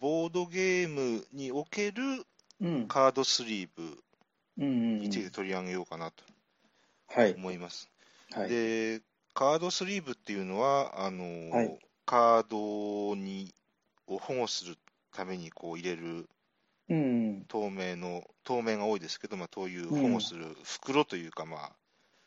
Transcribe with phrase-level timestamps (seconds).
[0.00, 2.02] ボードゲームにおける
[2.60, 2.88] うん。
[2.88, 4.02] カードスリーブ。
[4.56, 6.22] について取り上げようかなと
[7.08, 7.34] はい。
[7.34, 7.88] 思います。
[8.32, 8.50] はい。
[8.50, 9.00] で、
[9.32, 13.54] カードスリーブっていうのは、あのはいカードに
[14.08, 14.76] を保護する
[15.12, 16.28] ためにこう入れる
[16.88, 17.44] うん。
[17.46, 21.70] 透明の、透明が多いですけど、まあ、そういう保護する袋というか、まあ、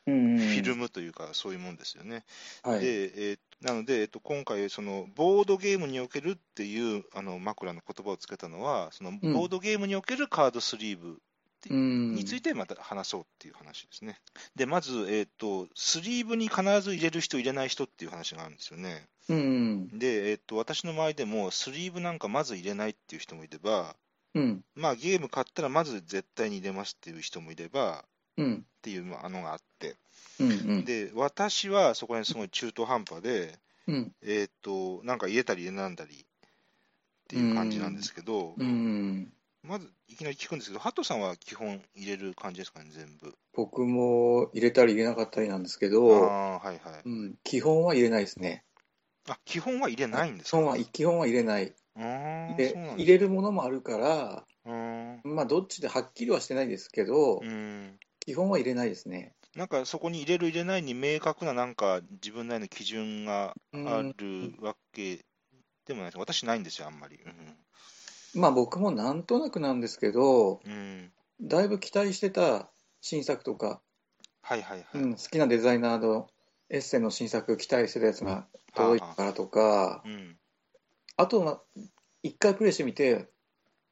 [0.08, 0.38] うん。
[0.38, 2.24] フィルムというか、そういうもんですよね。
[2.64, 2.80] はい。
[2.80, 11.22] で、えーなので、えっと、今回、そのボードゲームにおけるっていうあの枕の言葉をつけたのは、そのうんボードゲームにおけるカードスリーブ
[11.70, 12.16] うん。
[12.16, 14.20] についてまた話そうっていう話ですね。
[14.56, 19.08] で、まず、えっと、スリーブに必ず入れる人、入れない人っていう話があるんですよね。
[19.30, 19.88] うん。
[19.98, 23.96] で、えっと、私の周りでも、スリーブなんかまず入れないっていう人もいれば、
[24.36, 24.66] うん。
[24.76, 28.04] まあ、ゲーム買ったらまず絶対に入れますっていう人もいれば、うん。
[28.42, 29.96] っていうのがあって、
[30.40, 30.50] うん。
[30.50, 30.86] うん。
[30.86, 34.16] で、私はそこにすごい中途半端で、うん。
[34.24, 36.26] えっ、と、なんか入れたり入れなんだりっ
[37.28, 39.34] ていう感じなんですけど、うん。
[39.64, 43.34] まずいきなり聞くんですけど、ハトさんは基本入れる感じですかね、全部。
[43.54, 47.04] 僕も入れたり入れなかったりなんですけあど、あー、はいはい。
[47.06, 47.36] うん。
[47.44, 48.66] 基本は入れないですね。
[49.30, 50.58] あ、基本は入れないんですか？
[50.92, 51.74] 基本は、入れない。
[51.96, 58.00] あーで入れるものもあるから、うーんまあ、どっちではっきりはしてないですけど、うん。
[58.26, 59.34] 基本は入れないですね。
[59.56, 65.20] なんかそこに入れる入れないに明確ななんか自分なりの基準がうんあるわけ
[65.86, 66.18] でもないです。
[66.18, 67.20] 私ないんですよ、あんまり。
[68.34, 70.72] まあ、僕もなんとなくなんですけど、うん。
[70.72, 72.70] うんだいぶ期待してた
[73.02, 73.82] 新作とか、
[74.42, 75.02] はいはいはい。
[75.02, 76.30] うん、好きなデザイナーの
[76.70, 80.38] エッセイの新作期待してたやつが届いたからとか、うん。
[81.18, 81.62] あとは
[82.22, 83.30] 一回プレイしてみて、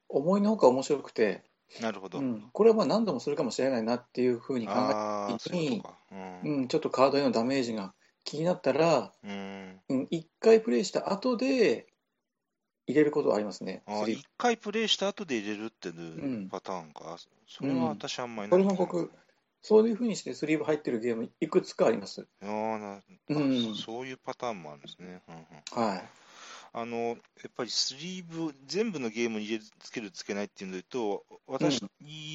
[0.08, 1.44] 思いのほか面白くて、
[1.80, 2.20] なるほど。
[2.20, 6.58] うん、これはまあ何度もするかもしれないなっていうふうに考えた時にそういうん。
[6.58, 9.80] うん、ちょっとカードへのダメージが気になったら、うん。
[9.90, 11.88] うん、一回プレイした後で
[12.88, 13.84] 入れることはありますね。
[13.86, 17.18] あスリー一回プレイした後で入れるっていんうパターンか。
[17.48, 19.12] それは私あんまりこないれも僕、
[19.62, 22.28] そういうふうにしてスリーブ入ってるゲームいくつかあります。
[22.42, 25.22] あーなあうんそそういうパターンもあるんですね。
[25.28, 25.36] うん
[25.80, 26.04] うんはい。
[26.74, 27.16] あのや
[27.50, 31.82] っぱりスリーブ、全部のゲームに入れつける、つけないっていうので言うと、私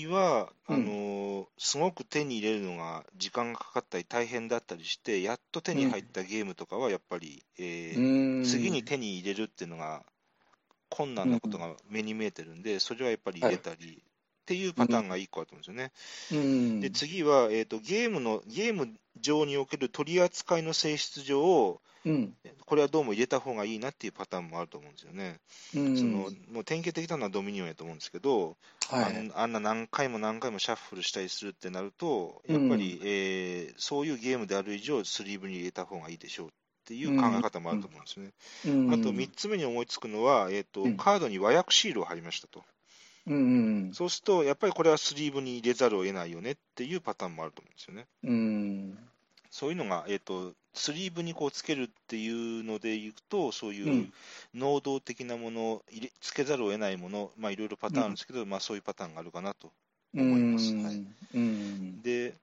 [0.09, 0.75] は、うん。
[0.75, 8.45] あのすごく手に入れるのが時間がかかったり、大変だったりして、やっと手に入ったゲームとかは、やっぱり、えうーん。
[8.45, 10.05] 次に手に入れるっていうのが
[10.91, 15.93] 困難なことが目に見えてるんで、それはやっぱり入れたり、っていうパターンが1個あると思うんで
[16.31, 16.43] すよね。
[16.43, 16.81] うん。
[16.81, 22.35] で次は、えーと、ゲームのゲーム上における取り扱いの性質上、うん。
[22.65, 25.41] これはどうも入れた方がいいなっていうパターンもあると思うんですよね。
[25.75, 25.97] うん。
[25.97, 28.57] そのもう典型的なのはドミニオンやと思うんですけど、
[28.89, 29.17] はい。
[29.17, 36.51] あんあんな何回も何回もシャッフルしたりするってなると、やっぱり、えーそういうゲームである以上、スリーブに入れた方がいいでしょうっ
[36.87, 38.31] ていう考え方もあると思うんですね。
[38.67, 38.95] うん。
[38.95, 40.97] あと3つ目に思いつくのは、えーとうん。
[40.97, 42.65] カードに和訳シールを貼りましたと。
[43.27, 43.39] うんう
[43.89, 43.93] ん。
[43.93, 48.07] そうすると、やっぱりこれはスリーブに入れざるを得ないよねっていうパターンもあると思うんですよね。
[48.23, 48.99] うん。
[49.51, 54.13] そういうのが、えー、とスリーブにこうつけるっていうのでいくと、そうういうん。
[54.55, 59.73] 能動的なもの、入れつけざるを得ないもの、まあ、いろいろパターンあるんですけど、まあ、そういうパターンがあるかなと
[60.15, 60.21] うん。
[60.21, 60.75] 思います。
[60.75, 62.03] はい、うん。
[62.03, 62.35] で、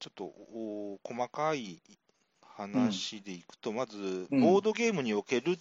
[0.00, 1.80] ちょっとお細かい
[2.42, 4.40] 話でいくと、まず、うん。
[4.40, 5.56] ボードゲームにおける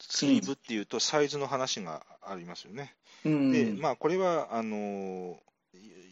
[0.00, 2.94] スリーブっていうと、サイズの話がありますよね。
[3.24, 3.52] うん。
[3.52, 5.47] で、まあ、これはあのー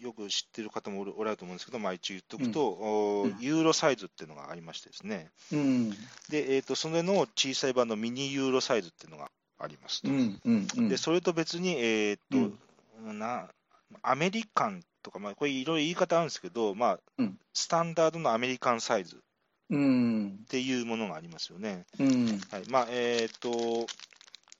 [0.06, 3.36] よく知ってる方もおられると思うんですけど、まあ、一応言っておくと、おうん。
[3.40, 5.90] ユーロサイズっていうのがありましてですね、うん。
[6.30, 10.88] で、えー、とそれの小さい版のミニユーロサイズっていうのがありますと。
[10.88, 12.56] で、それと別に、えーと
[13.12, 13.48] な
[14.02, 17.38] アメリカンとか、まあ、これいろいろ言い方あるんですけど、まあうん。
[17.52, 19.18] スタンダードのアメリカンサイズっ
[19.70, 20.44] うん。
[20.48, 21.84] ていうものがありますよね。
[21.98, 22.26] うん。
[22.50, 22.62] はい。
[22.68, 23.86] まあえーと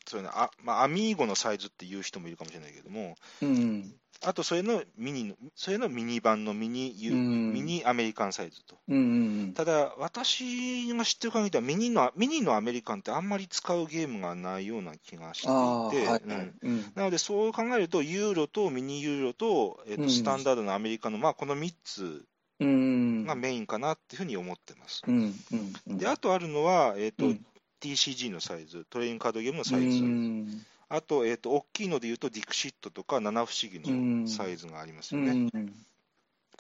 [0.09, 3.93] そうねあまあ、アミーゴのサイズっていう人もいるかもしれないけども、うん
[4.25, 7.53] あとそれのミニの、それのミニ版のミニユ、うん。
[7.53, 8.79] ミニアメリカンサイズと。
[8.89, 16.07] うんただ、私が知ってる限りではミニの、ミニのアメリカンってあんまり使うゲームがないような気がしていて、はい。
[16.07, 16.21] は
[16.63, 16.93] うん。
[16.95, 20.11] なので、そう考えると、ユーロとミニユーロと,、えーとうん。
[20.11, 22.25] スタンダードのアメリカの、まあ、この3つ
[22.59, 25.03] うんがメインかなっていうふうに思ってます。
[25.07, 25.99] うんうんうん。
[25.99, 27.47] で、あとあるのは、えーとうん。
[27.81, 35.49] TCG のサイズ、トレインカードゲームのサイズ、うんあと,、えーと、大きいのでいうと、ディクシットとか、七不思議のサイズがありますよね。
[35.53, 35.75] うん。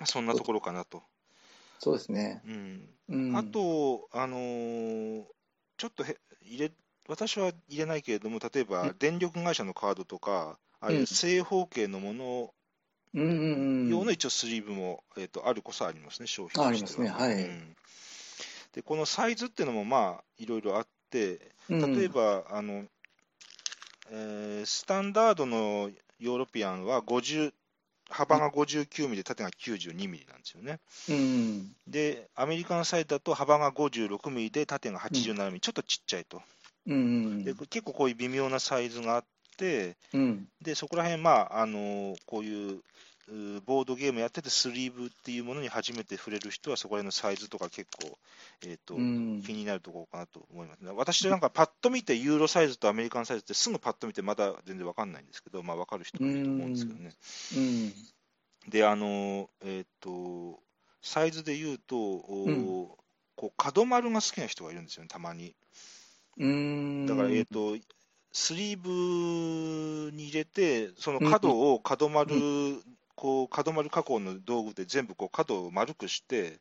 [0.05, 1.02] そんなところかなと。
[1.78, 2.43] そうですね。
[2.46, 2.88] うん。
[3.08, 3.37] うん。
[3.37, 5.25] あと、あのー
[5.78, 6.73] ちょっとへ入れ、
[7.06, 8.96] 私は入れないけれども、例えばうん。
[8.99, 11.06] 電力会社のカードとか、ああいううん。
[11.06, 12.55] 正方形のもの
[13.14, 13.88] うんうんうん。
[13.90, 17.26] 用の一応スリーブも、えー、とあるこそありますね、商品あとしては。
[17.28, 17.44] ありますねはい。
[17.44, 17.76] うん。
[18.73, 21.94] で、このサイズっていうのも、まあ、いろいろあって、うん。
[21.94, 22.87] 例えば、あの
[24.11, 27.53] えースタンダードのヨーロピアンは50
[28.08, 30.79] 幅が59ミリで縦が92ミリなんですよね。
[31.08, 31.73] うん。
[31.88, 36.41] で、アメリカのサイズだと幅が56ミリで縦が87ミリ、ちょっとちっちゃいと。
[36.87, 37.44] うん。
[37.44, 39.25] で結構こういう微妙なサイズがあっ
[39.56, 40.49] て、うん。
[40.62, 42.81] でそこら辺、まああのこういう
[43.28, 48.17] ボードゲームやってて、スリーブっていうものに初めて触れる人は、そこら辺のサイズとか結構、
[48.64, 50.93] えーとうん気になるところかなと思いますね。
[50.93, 57.14] 私なんかパッと見て、ユーロサイズとアメリカンサイズってすぐパッと見て、まだ全然わかんないんですけど、まあ、わかる人もいると思うんですけどね。
[57.56, 57.61] う
[58.69, 58.70] ん。
[58.70, 60.61] で、あの、えっ、と、
[61.02, 62.88] サイズで言うと、おうん
[63.37, 65.55] こう角丸が好きな人がいるんですよね、たまに。
[66.38, 67.06] うん。
[67.06, 67.76] だから、えっ、と、
[68.32, 72.34] スリーブに入れて、その角を角丸、
[73.16, 76.60] こう角丸加工の道具で全部こう角を丸くして、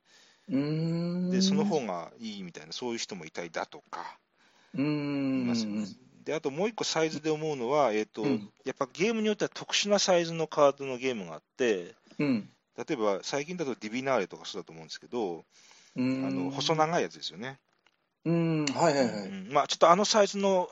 [0.49, 1.29] うん。
[1.29, 4.17] でその方がいいみたいな、そういう人もいたりだとか、
[4.73, 5.53] ういん。
[6.23, 12.49] であともう一個サイズで思うのは、えーとうんやっぱゲームによっては特殊なサイズのカードのゲームがあって、うん。
[12.75, 15.45] 例えば最近だとディビナーレとかそうだと思うんですけど、
[15.95, 16.25] うん。
[16.25, 17.59] あの細長いやつですよね。
[18.25, 18.65] うん。
[18.65, 19.27] はいはいはい。
[19.27, 20.67] うんまあ、ちょっとあのサイズの、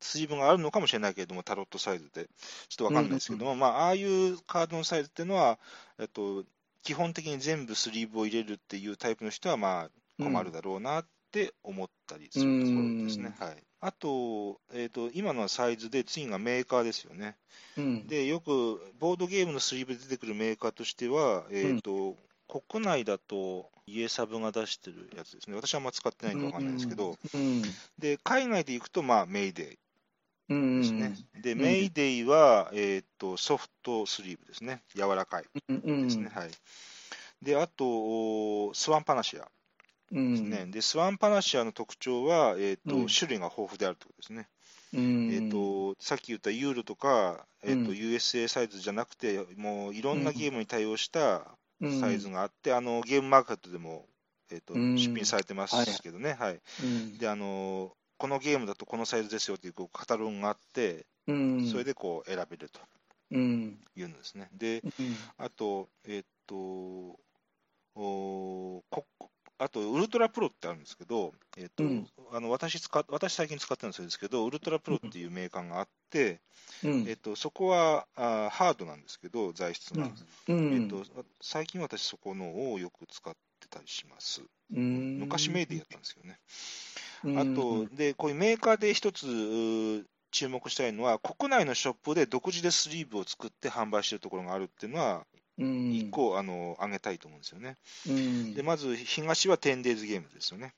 [0.00, 2.28] えースリーブがあるのかもしれないけれども、タロットサイズで、
[2.68, 5.58] ちょっとわかんないですけども、まあ、ああいうカードのサイズっていうのは、
[5.98, 6.44] えっと、
[6.82, 13.34] 基本的に全部スリーブを入れるっていうタイプの人は、まあ、困るだろうなって思ったりするところですね。
[13.38, 17.36] はい、あと,、えっと、今のはサイズで、次がメーカーですよね。
[17.76, 18.06] うん。
[18.06, 22.16] で、よくボードゲームのスリーブで出てくるメーカーとしては、えっと
[22.48, 25.56] 国内だと家サブが出してるやつですね。
[25.56, 27.62] 私はあんま使ってないんでわかんないんですけど、うん。
[27.98, 29.78] で、海外で行くと、まあ、メイデイ
[30.48, 30.80] うん。
[30.80, 31.14] ですね。
[31.42, 34.82] で、うんメイデイは、えーっと、ソフトスリーブですね。
[34.94, 35.76] 柔らかいうん。
[35.84, 36.02] うん。
[36.04, 36.28] ですね。
[36.32, 36.50] はい。
[37.42, 39.48] で、あと、おスワンパナシア
[40.12, 40.30] うん。
[40.32, 40.66] ですね。
[40.66, 44.48] で、スワンパナシアの特徴は、えーっと、うん種類が豊富であるということですね。
[44.94, 45.30] うん。
[45.32, 54.06] えと、さっき言ったユーロとか、えーっと、うん USA サイズじゃなくて、もういろんなゲームに対応したうんサイズがあって、あの、ゲームマーケットでも、
[54.50, 56.34] えーっと、うん出品されてますけどね。
[56.34, 56.60] はい。
[56.82, 57.18] うん。
[57.18, 61.66] で、あの、このゲームだとこのサイズですよっていうこうカタログがあって、うん。
[61.66, 62.80] それでこう選べると
[63.30, 63.78] うん。
[63.96, 64.48] いうのですね。
[64.52, 65.16] で、うん。
[65.38, 66.56] あと、えっと、
[67.94, 69.06] おこ
[69.58, 76.40] あと、ウルトラプロってあるんですけど、えっとうんあの私使っ、私最近使ってるんですけど、ウルトラプロっていうメーカーがあって、
[76.84, 80.10] うんえっと、そこはあハードなんですけど、材質が。
[80.48, 80.72] うん。
[80.74, 81.04] えっと、
[81.40, 84.42] 最近私そこのをよく使ってたりします。
[84.74, 85.18] うん。
[85.20, 86.38] 昔メイでやったんですよね。
[87.22, 95.26] うんあと、で、こういうメーカーで一つ注目したいのは、国内のショップで独自でスリーブを作って販売してるところがあるっていうのは、
[95.58, 95.66] うん。
[95.90, 97.76] 一個、あの挙げたいと思うんですよね。
[98.06, 98.54] うん。
[98.54, 100.74] で、まず東は 10days ゲームズですよね。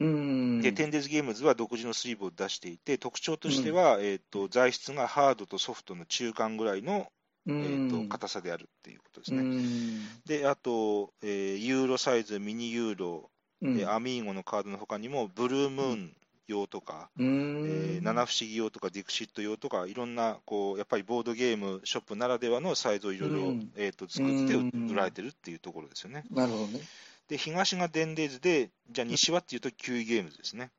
[0.00, 0.60] うん。
[0.60, 7.10] で、10days ゲームズは独自のスリーブを出していて、特徴としては、えっと材質がハードとソフトの中間ぐらいの、
[7.46, 9.46] うえん、っと硬さであるっていうことですうね。
[9.46, 10.22] ん。
[10.26, 13.30] で、あと、えーユーロサイズ、ミニユーロ、うん。
[13.62, 16.16] でアミーゴのカードの他にも、ブルームーン
[16.50, 17.64] 用とか、うん。
[17.66, 26.24] えー七不思議用とかディクシット用とか、いろんなこうやっぱりボードゲームショップならではのサイズをいろいろうんえーと作ってうん売られてるっていうところですよね。
[26.30, 26.80] なるほどね。
[27.28, 30.70] で、東がデンデーズで、じゃあ西はっていうとキウイゲームズですね。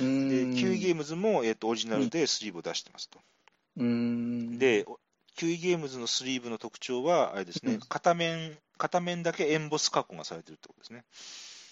[0.00, 0.28] うん。
[0.54, 3.20] で、キウイゲームズも、えー、とオリジナルでスリーブを出してますと。
[3.76, 4.58] うん。
[4.58, 4.98] で、お
[5.36, 11.04] キウイゲームズのスリーブの特徴は、あれですね、うん片面、片面だけエンボス加工がされてるってことですね。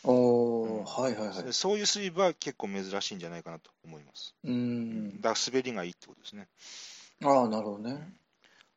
[0.05, 1.53] おー、はいはいはいで。
[1.53, 4.35] そういうスリーブは結構珍しいんじゃないかなと思います。
[4.45, 5.21] うん。
[5.21, 6.49] だから滑りがいいってことですね。
[7.25, 8.13] ああ、なるほどね。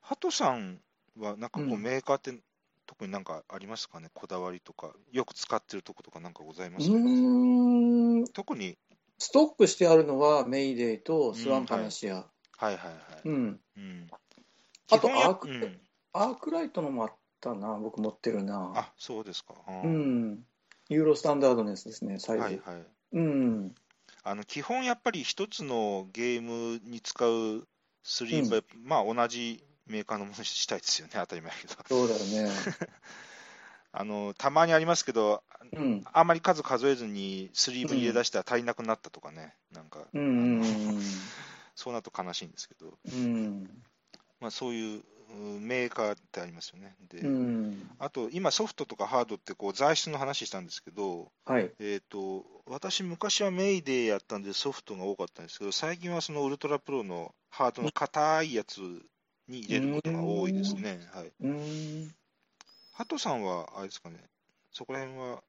[0.01, 0.79] ハトさん
[1.17, 2.37] は、なんかこう、うんメーカーって、
[2.85, 8.25] 特になんかありますかね、こだわりとか、よく使ってるとことかなんかございますか、うーん。
[8.33, 8.77] 特に、
[9.17, 12.15] ストックしてあるのはメイデーとスワンパナシア。
[12.15, 12.21] は
[12.61, 12.89] いはいは
[13.23, 13.29] い。
[13.29, 13.59] うん。
[13.77, 14.07] うん、
[14.91, 15.79] あとアークうん
[16.11, 17.79] アークライトのもあったな。
[17.79, 18.73] 僕持ってるな。
[18.75, 19.55] あ、そうですか。
[19.83, 19.87] う。
[19.87, 20.45] ん。
[20.93, 22.43] ユーロスタンダードのやつですね、サイズ。
[22.43, 22.85] はいはい。
[23.13, 23.75] うん。
[24.23, 27.67] あの基本やっぱり一つのゲームに使う
[28.03, 31.75] スリーブは、まあ同じメーカーのものにしたいですよね、当たり前だけど。
[31.87, 32.51] そうだよね。
[33.95, 36.03] あのたまにありますけど、うん。
[36.05, 40.61] あんまり数数えずにスリーブ入れ出したら足りなくなったとかね、なんか、うん。
[40.61, 41.01] うん
[41.75, 43.83] そうなると悲しいんですけど、うん。
[44.39, 46.95] まあ、そういううんメーカーってありますよね。
[47.09, 47.89] で、うん。
[47.99, 51.71] あと今、ソフトとかハードってこう材質の話したんですけど、はい。
[51.79, 58.79] えー、と私、昔はメイデーやったんでソフトが多かったんですけど、最近はそのウルトラプロのハードの硬いやつ
[59.47, 60.99] に入れることが多いですね。
[61.13, 62.15] はい、うん。
[62.93, 64.19] ハトさんは、あれですかね、
[64.71, 65.43] そこら辺は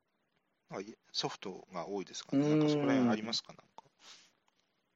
[1.13, 2.43] ソフトが多いですかね。
[2.43, 3.55] うんなんかそこら辺ありますかな？
[3.55, 3.74] んか。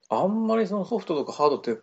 [0.09, 1.75] あんまりそのソフトとかハードって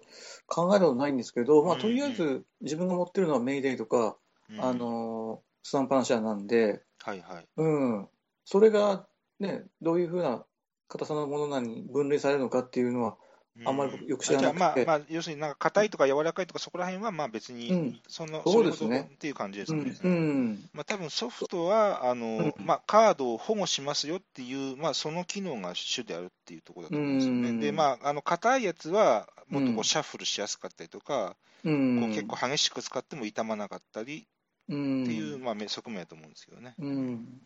[0.47, 4.17] 考えたことないんですけど、まあ、うんとりあえず自分が持ってるのはメイデイとか、
[4.49, 4.63] うん。
[4.63, 7.47] あのスタンパンシャなんで、はいはい。
[7.57, 8.07] うん、
[8.45, 9.07] それが、
[9.39, 10.45] ね、どういうふうな
[10.87, 13.17] 硬さのものなのに分類されるのかっていうのは、
[13.63, 17.99] あんまり僕よく知らなくまあ、まあ、要するになんか硬いとか柔らかいとかそこら辺はまあ別に、うん。
[18.07, 19.09] そのそうですね。
[19.13, 19.95] っていう感じですね。
[20.03, 20.69] うんうん。
[20.73, 22.53] まあ多分ソフトはあの、うん。
[22.65, 27.49] まあ、カードを保護しますよっていう、まあ、その機能が主であるっていうところだと思うんですよね。
[27.49, 27.59] うん。
[27.61, 32.01] で、まあ、あの硬いやつはもっとこうシャッフルしやすかったりとか、うん。
[32.01, 34.27] こう結構激しく使っても傷まなかったり
[34.67, 36.75] うんっていう、まあ、め側面だと思うんですけどね。
[36.79, 37.41] うん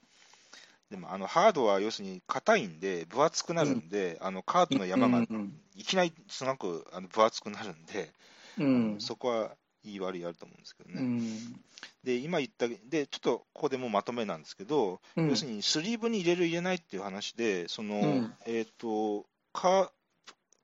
[0.89, 8.11] でもあのハードは要するに硬いんで、分厚くなるんで、あのカードの山がうんいきなりすごくあの分厚くなるんで、
[8.59, 8.95] うん。
[8.99, 9.51] そこは
[9.83, 11.01] いい悪いあると思うんですけどね。
[11.01, 11.61] うん。
[12.03, 15.29] で、今言った、で、ちょっとここでもうまとめなんですけど、うん。
[15.29, 18.33] 要するにスリーブに入れる、入れないっていう話で、その、うん。
[18.45, 19.91] えっ、とカ、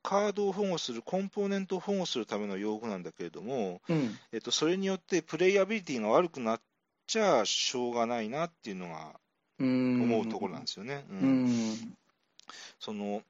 [0.02, 4.18] カードを保護する、コンポーネントを保護するための用具なんだけれども、うん。
[4.32, 6.60] えっと、それによってプレイアビリティが悪くなっ
[7.06, 9.25] ちゃしょうがないなっていうのがうん
[9.58, 11.04] 思うところなんですよね。
[11.10, 11.18] うん。
[11.18, 11.96] うん。
[12.78, 13.22] その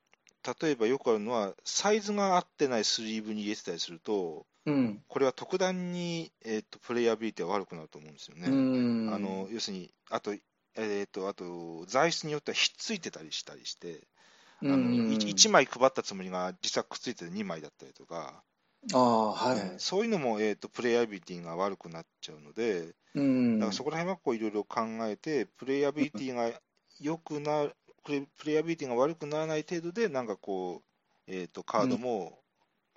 [0.60, 8.48] 例えばよくあるのは、サイズが合ってないスリーブに入れてたりすると、うんこれは特段に、えっとプレイアビリティが悪くなると思うんですよね。
[8.48, 9.14] うん。
[9.14, 10.34] あの要するに、あと、
[10.76, 14.00] えっとあと材質によってはひっついてたりしたりして、
[14.62, 15.10] あのうん。
[15.12, 18.42] 1, 枚配ったつもりが実はくっついてて2枚だったりとか、
[18.94, 26.50] ああはいうんそういうのも、えー、とプレイアビリティが悪くなっちゃうので、うんだからそこら辺はこういろいろ考えて、プレイアビリティが
[27.00, 27.72] 良くなる、
[28.04, 32.38] プレプレイアビリティが悪くならない程度で、なんかこう、えー、とカードも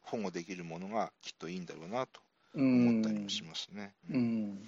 [0.04, 2.22] 保護できるものがきっといいんだろうなと
[2.56, 3.94] 思ったりもしますね。
[4.10, 4.18] う。
[4.18, 4.60] ん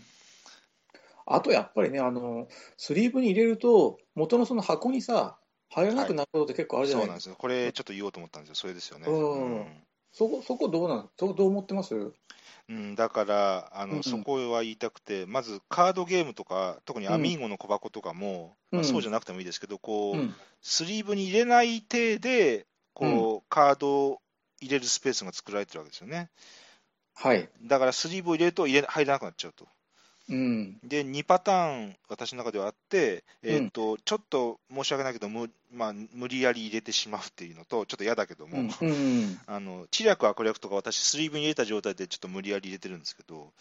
[1.26, 2.48] あとやっぱりね、あの、
[2.78, 5.38] スリーブに入れると、元のその箱にさ、
[5.70, 7.14] 入らなくなることって結構あるじゃないですか。
[7.14, 7.36] そうなんですよ。
[7.38, 8.56] これちょっと言おうと思ったんですよ。
[8.56, 9.08] それですよね。
[9.08, 11.10] うんそこ、そこどうなん？
[11.18, 11.96] どうどう思ってます？
[12.70, 20.36] うん、だからあの、うんそこは言いたくて、まずカードゲームとか、特にアミーゴの小箱とかも、うんまあそうじゃなくてもいいですけど、こう、うん。
[20.62, 24.22] スリーブに入れない体で、こう、カードを
[24.62, 26.30] 入れるスペースが作られてるわけですよね。
[27.16, 27.50] はい。
[27.64, 29.68] だからスリーブを入れると入れ入らなくなっちゃうと。
[30.30, 30.82] うん。
[30.84, 38.68] で、2パターン、私の中ではあって、えーとちょっと申し訳ないけどむ、まあ、無理やり入れてしまうっていうのと、ちょっと嫌だけども、うん。
[38.82, 38.86] う
[39.26, 39.42] ん。
[39.48, 43.54] あの知略、悪略とか、私、スリーブに入れた状態でちょっと無理やり入れてるんですけど、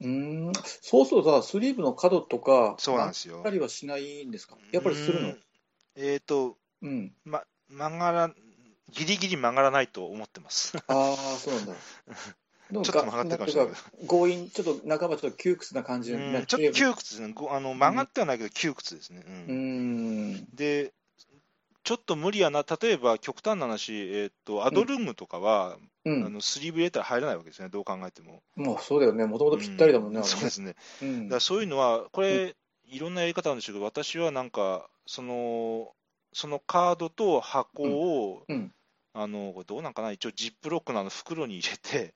[0.00, 0.52] うん。
[0.82, 4.56] そうするとさ、スリーブの角とか、そうなんですよ曲がったりはしないんですか？
[4.72, 5.28] やっぱりするの？
[5.28, 5.40] うん
[5.96, 7.14] えっ、と、うん。
[7.24, 8.34] ま、曲がら、
[8.90, 10.76] ギリギリ曲がらないと思ってます。
[10.88, 10.92] あ
[11.36, 11.72] あ、そうなんだ。
[12.72, 13.74] ちょっと曲がってるかもしれない
[14.08, 17.32] 強引、ちょっと半ばちょっと窮屈な感じになうん、ってちょっと窮屈ですね。
[17.34, 19.22] ごあの曲がってはないけど窮屈ですね。
[19.26, 20.54] うんうん。
[20.54, 20.92] で、
[21.82, 26.24] ちょっと無理やな、例えば極端な話、えーっとアドルームとかは、うん。
[26.26, 28.42] あのスリーブ入れたら入らないわけですね、どう考えても。
[28.56, 29.26] もうそうだよね。
[29.26, 30.20] もともとぴったりだもんね。
[30.20, 30.74] うあれねそうですね。
[31.02, 32.54] うんだからそういうのは、これ、
[32.86, 35.92] いろんなやり方なんでしょうけど、私はなんか、その、
[36.32, 38.74] そのカードと箱を、うんうん
[39.12, 42.14] あの、どうなんかな、一応ジップロックのあの袋に入れて、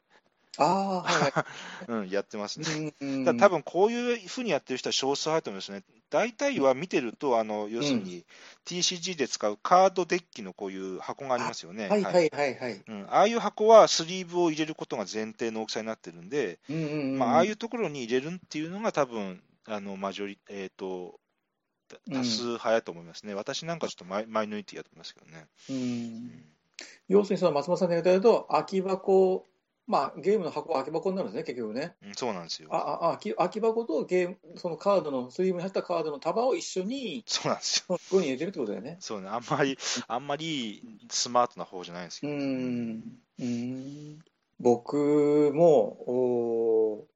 [0.58, 1.46] ああ、はいは
[1.88, 2.92] うん、やってますね。
[3.24, 5.82] だから多分こういうふうにやってる人は少数派だと思いますね。
[6.10, 8.24] 大体は見てると、あの要するに
[8.64, 11.88] TCG で使うカードデッキのこういう箱がありますよね。
[11.88, 12.82] はいはいはいはい。
[12.86, 21.18] うん、ああいう箱はスリーブを入れることが前提の大きさになってるんで、うんうんうんまあ、ああいうところに入れるっていうのが多分あのマジョリ、えー、と
[22.08, 23.34] うん多数派やと思いますね。
[23.34, 25.46] 私なんかちょっとマイマイノリティやと思いますけどね。
[25.70, 26.54] うん
[27.08, 29.44] 要するにその松本さんの言うと、空き箱、
[29.86, 31.94] まあゲームの箱は空き箱になるんですね、結局ね。
[32.02, 32.76] うん、そうなんですよあ。
[32.76, 37.84] ああ空き空き箱とゲーム、そのカードの、スリーブに入ったカードの束を一緒に、そうなんですよ。
[37.86, 38.96] その袋に入れてるってことだよね。
[39.00, 42.36] そうね、あんまり、あんまりスマートな方じゃないんですけうど。
[42.36, 43.02] ん。
[43.40, 44.18] うん。
[44.60, 45.72] 僕も、
[46.06, 47.06] お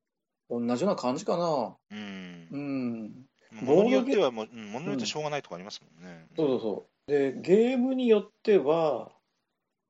[0.51, 1.77] 同じような感じかな。
[1.91, 2.57] うんう。
[2.57, 3.29] ん。
[3.53, 6.27] ものによってはもう、うんものによってしょうがないとかありますもんね。
[6.37, 7.11] そうそうそう。
[7.11, 9.11] で、ゲームによっては、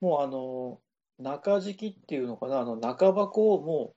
[0.01, 0.81] もうあの、
[1.19, 3.95] 中敷きっていうのかな、あの中箱をも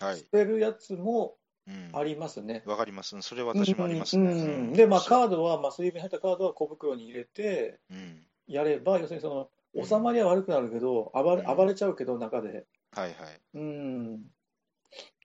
[0.00, 0.24] はいう捨。
[0.24, 2.62] てるやつもうんありますね。
[2.66, 3.20] わかります。
[3.22, 4.32] それは私もありますね。
[4.32, 8.26] うんうんうんで、まあ、カードは、まあ、スリーブに入ったカードは小袋に入れてうん。
[8.46, 9.28] やれば、要するにそ
[9.74, 12.66] の、収まりは悪くなるけど、暴れうん暴れちゃうけど、中で。
[12.92, 13.14] はいはい。
[13.54, 14.20] うん。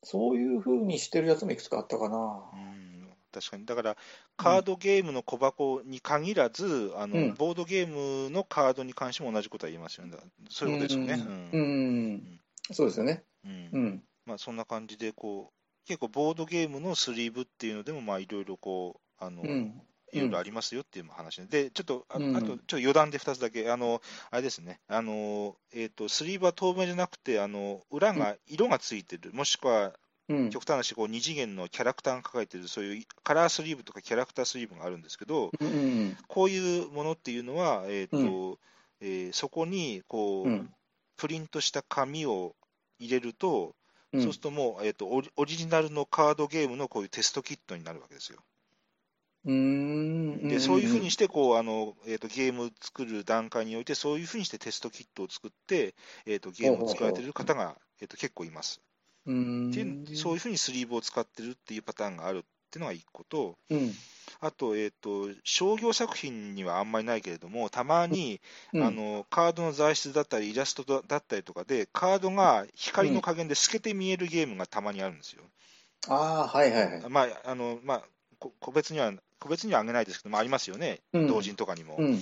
[0.04, 2.50] そういうふうにしてるやつもいくつかあったかな。
[2.54, 2.99] うん、
[3.32, 3.66] 確かに。
[3.66, 3.98] だから、
[4.38, 10.18] カードゲームの小箱に限らず、あの、うんボードゲームのカードに関しても同じことは言えますよね。
[10.50, 11.24] そういうことですよね。
[11.54, 12.40] ううんん。
[12.72, 13.24] そうですよね。
[13.46, 14.04] うんうん。
[14.26, 19.82] まあ、そんな感じで、こう、結構ボードゲームのスリーブっていうのでも、まあ、いろいろこう、あの、うん。
[20.12, 29.94] いろいろありますよっていう話で、でちょっと、ああと、ちょっと余談で2つだけ、あの、あれですね、あの、えっ、ー、と、スリーブは透明じゃなくて、あの、裏が、色がついてる、もしくは、
[30.52, 35.52] 極端なし、こう、二次元のキャラクターが書かれてる、そういうカラースリーブとかキャラクタースリーブがあるんですけど、
[36.28, 38.60] こういうものっていうのは、えっ、ー、と、
[39.02, 40.70] えー、そこに、こう、
[41.18, 42.56] プリントした紙を
[43.00, 43.76] 入れると、
[44.14, 48.40] そうするともう、えーと、オリジナルのカードゲームのこういうテストキットになるわけですよ。
[49.46, 55.96] うんでそういうふうにしてこうあの、えーと、ゲームを作る段階において、そういうふうにしてテストキットを作って、
[56.26, 58.82] えーと、ゲームを作られている方が、えー、と結構います。
[59.26, 59.72] うん。
[59.72, 63.92] でそういうふうにスリーブを使ってるっていうパターンがあるっていうのが1個と、うん、
[64.42, 68.40] あと,、えーと、商業作品にはあんまりないけれども、たまに、
[68.74, 75.44] うん、あのカードの材質だったり、イラストだったりとかで、カードが光の加減で透けて見えるゲームがたまにあるんですよ。
[76.08, 77.10] うん、ああ、はいはいはい。
[77.10, 78.04] まああのまあ、
[78.60, 81.96] 個別には個別にはあげないですけども、ありますよね、うん、同人とかにも。
[81.98, 82.22] うんうん、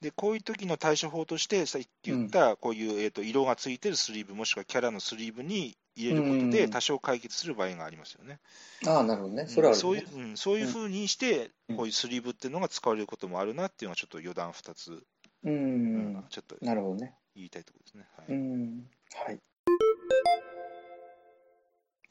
[0.00, 8.40] で、こういう時の対処法として、さっき言った、こういう、えーと、色がついてるスリーブ、もしくはキャラのスリーブに入れることで、多少解決する場合がありますよね。
[8.86, 15.02] ああ、なるほどね、それは、ね、そういう、うん、そういうふうにして、こういうスリーブっていうのが使われることもあるなっていうのは、ちょっと余談2つ、
[15.44, 17.14] うん、ちょっとなるほどね。
[17.34, 18.06] 言いたいところですね。
[18.16, 18.90] はい、うん。
[19.14, 19.40] はい。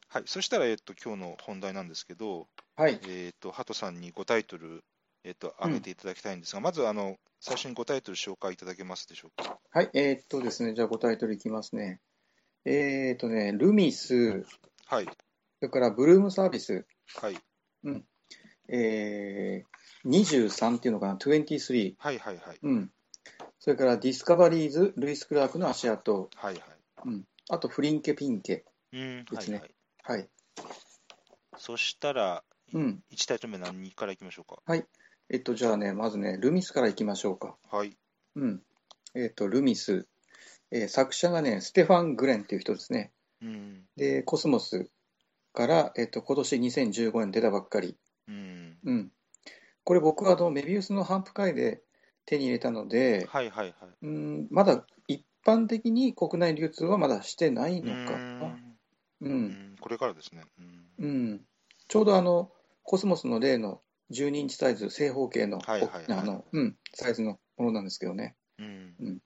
[0.10, 3.00] はい、そしたら、えっと、今日の本題なんですけど、はい。
[3.08, 4.84] えっと、ハトさんに5タイトル、
[5.24, 9.58] えっと、挙げていただきたいんですが、うん、まず、あの、最初に5タイトル紹介いただけますでしょうか？
[9.72, 12.00] はい、えー、っとですね、じゃあ5タイトルいきますね。
[12.66, 14.46] えー、っとね、ルミス、
[14.88, 15.06] はい。
[15.06, 15.12] そ
[15.62, 16.86] れからブルームサービス、
[17.22, 17.38] はい。
[17.84, 18.06] うん。
[18.70, 21.96] えー、23っていうのかな、23。
[21.98, 22.60] はいはいはい。
[22.62, 22.92] うん。
[23.60, 26.30] それからディスカバリーズ、ルイス・クラークの足跡。
[26.36, 26.64] はいはい。
[27.06, 27.28] うん。
[27.50, 29.62] あと、フリンケ・ピンケですね。
[30.04, 30.30] はい、はい。
[31.58, 32.44] そしたら、
[32.74, 34.62] うん、1タイトル目何からいきましょうか？
[34.66, 34.86] はい。
[35.30, 37.56] えっと、じゃあね、まずね、ルミスからいきましょうか。
[37.70, 37.96] はい。
[38.36, 38.64] うん。
[39.16, 40.08] えっと、ルミス。
[40.74, 43.12] えー、作者がね、ステファン・グレンっていう人ですね。
[43.42, 44.90] うん、で、コスモス
[45.54, 47.96] から、えっと、今年2015年出たばっかり。
[48.28, 48.78] うん。
[48.84, 49.12] うん。
[49.84, 51.84] これ僕はあのメビウスの反復会で
[52.26, 53.90] 手に入れたので、はいはいはい。
[54.02, 58.58] うん、まだ一般的に国内流通はまだしてないのかな。
[59.22, 60.44] うん、これからですね。
[61.00, 61.42] うん、うん、
[61.88, 63.82] ちょうどあのコスモスの例の
[64.12, 68.36] 12インチサイズ、正方形の,、はいはいはい、あのうん、サイズのものなんですけどね。
[68.58, 69.20] うんうん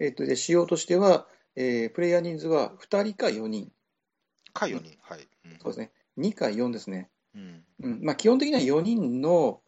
[0.00, 3.70] えーと、で仕様としては、えー、プレイヤー人数は2人か4人。
[4.52, 5.92] か4人、はい、うん、そうですね。
[6.18, 7.10] 2か4ですね。
[7.34, 7.64] うん。
[7.82, 8.02] うん。
[8.02, 9.60] まあ、基本的には4人の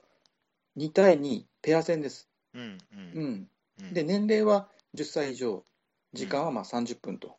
[0.78, 2.28] 2対2、ペア戦です。
[2.54, 2.78] うん
[3.14, 3.48] うん。
[3.80, 5.64] うん、で年齢は10歳以上、
[6.12, 7.36] 時間はまあ30分と。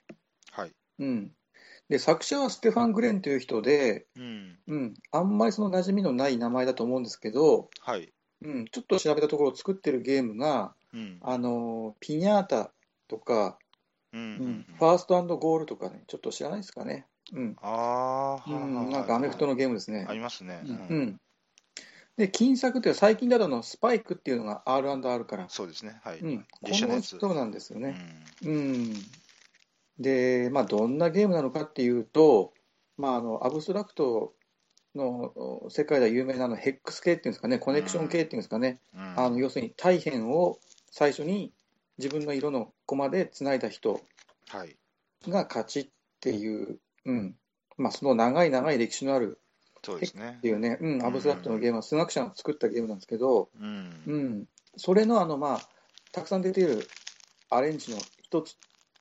[0.52, 0.72] はい。
[1.00, 1.32] うん、
[1.90, 4.60] で作者はステファン・グレンという人で、うん。
[4.68, 8.14] うん、あんまりその馴染みのない名前だと思うんですけど、はい。
[8.44, 12.74] うん、ちょっと調べたところ作ってるゲームが、うん、あのピニャータ
[13.08, 13.58] とか、
[14.14, 17.08] うんファーストゴールとかね、ちょっと知らないですかね。
[17.34, 20.06] うん、ああ、うん、なんかアメフトのゲームですね。
[20.08, 20.62] ありますね。
[20.66, 21.20] うん、
[22.18, 25.50] で、金作っていう最近だとのスパイクっていうのが R&R から。
[25.50, 26.00] そうですね。
[26.04, 26.20] はい。
[26.20, 27.96] うん、この人なんですよね。
[28.44, 28.94] うん、うん
[30.00, 32.54] で、まあ、どんなゲームなのかっていうと、
[32.98, 34.34] まあ、あのアブストラクト
[34.96, 40.60] の世界では有名なのヘックス系っていうんですかね、コネクション系っていうんですかね、うん、あの要するに大変を
[40.92, 41.52] 最初に
[41.98, 44.02] 自分の色の駒でつないだ人
[45.28, 45.88] が勝ちっ
[46.20, 47.36] ていう、うん。
[47.78, 49.40] まあ、その長い長い歴史のある
[49.84, 50.36] そうですね。
[50.38, 54.46] っていうね、うん、アブストラクトのゲームは数学者が作ったゲームなんですけど、うん、うん、
[54.78, 55.62] それのあの、まあ、
[56.12, 56.88] たくさん出ている
[57.50, 58.56] アレンジの一つ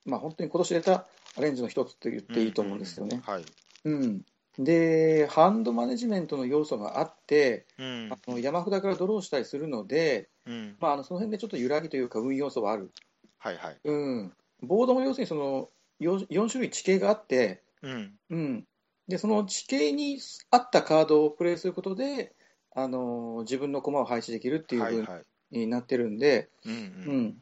[0.04, 3.22] まあ、本当に今年出たアレンジの一つと言っていいと思うんですよね。
[3.24, 3.44] はい。
[3.84, 4.22] うん、
[4.58, 10.76] で、ハンドマネジメントの要素があって、うん、あの山札からドローしたりするので、うん。
[10.80, 12.90] まあ、あのその辺でちょっと揺らぎというか、運要素はある。
[13.38, 13.78] はいはい。
[13.84, 15.68] うん、ボードも要するにその
[16.00, 18.12] 4, 4種類地形があって、うん。
[18.30, 18.64] うん、
[19.08, 20.18] でその地形に
[20.50, 22.34] 合ったカードをプレイすることで、
[22.74, 26.50] あの自分の駒を配置できるっていうふうになってるんで、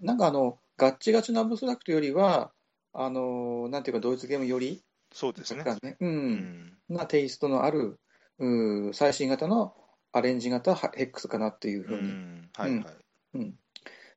[0.01, 2.53] なんかあの、ガッチガチなアブストラクトよりは、
[2.93, 5.65] あのなんていうか、ドイツゲームより、そうですね。
[5.83, 5.97] ね。
[6.01, 7.99] うん、なテイストのある、
[8.39, 9.75] う最新型の
[10.13, 12.11] アレンジ型ヘックスかなっていうふうに。
[12.55, 12.95] はいはい。
[13.35, 13.55] うん。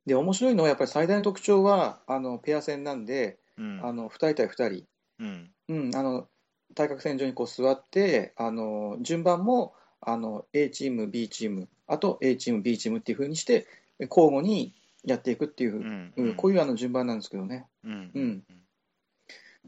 [0.06, 4.84] で、面白いのは、やっぱり最大の特徴は、あのペア戦なんで、うん、あの2人対2人、
[5.20, 5.50] うん。
[5.68, 6.28] うん、あの
[6.74, 13.66] 対角線上にこう座って、あの順番もあの A チーム、B チーム、あと A チーム、B チームっていうふうにして、
[14.00, 16.12] 交互にやっていくっていう、うん。
[16.16, 17.66] うん、こういうあの順番なんですけどね。
[17.84, 18.10] うん。
[18.14, 18.44] うん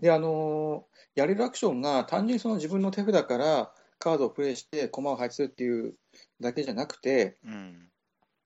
[0.01, 5.95] で、あのやれるアクションが単純にその自分の手札からカードをプレイして駒を配置するっていう
[6.41, 7.89] だけじゃなくて、うん。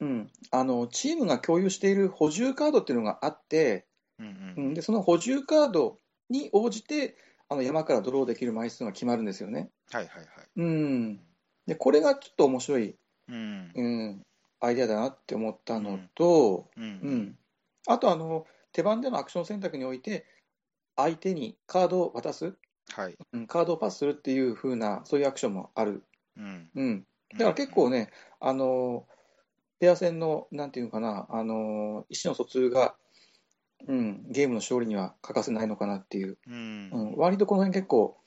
[0.01, 3.87] うん、あのチームが共有している補充カードっていうのがあって、
[4.19, 5.99] うんううんん、でその補充カード
[6.31, 7.17] に応じて
[7.51, 9.69] あの山からドローできる枚数が決まるんですよね。
[9.91, 10.27] はいはいはい。
[10.57, 11.21] うん、
[11.67, 12.97] でこれがちょっと面白い、
[13.29, 13.73] うん。
[13.75, 14.23] うん、
[14.61, 16.81] アイデアだなって思ったのと、う。
[16.81, 17.39] うんん、
[17.87, 20.25] あとあの手番でのアクション選択において
[20.97, 22.55] 相手にカードを渡す、
[22.93, 23.17] はい。
[23.33, 26.03] うん、カードをパスするっていう風なそういうアクションもある。
[26.37, 26.69] うん。
[26.75, 29.07] うん、だから結構ね、あの
[29.79, 32.95] ペア戦のなんていうのかな、あの意思の疎通が、
[33.89, 36.91] うん、ゲームの勝利には欠かせないのかなっていう、うん。
[36.93, 38.19] うん、割とこの辺結構、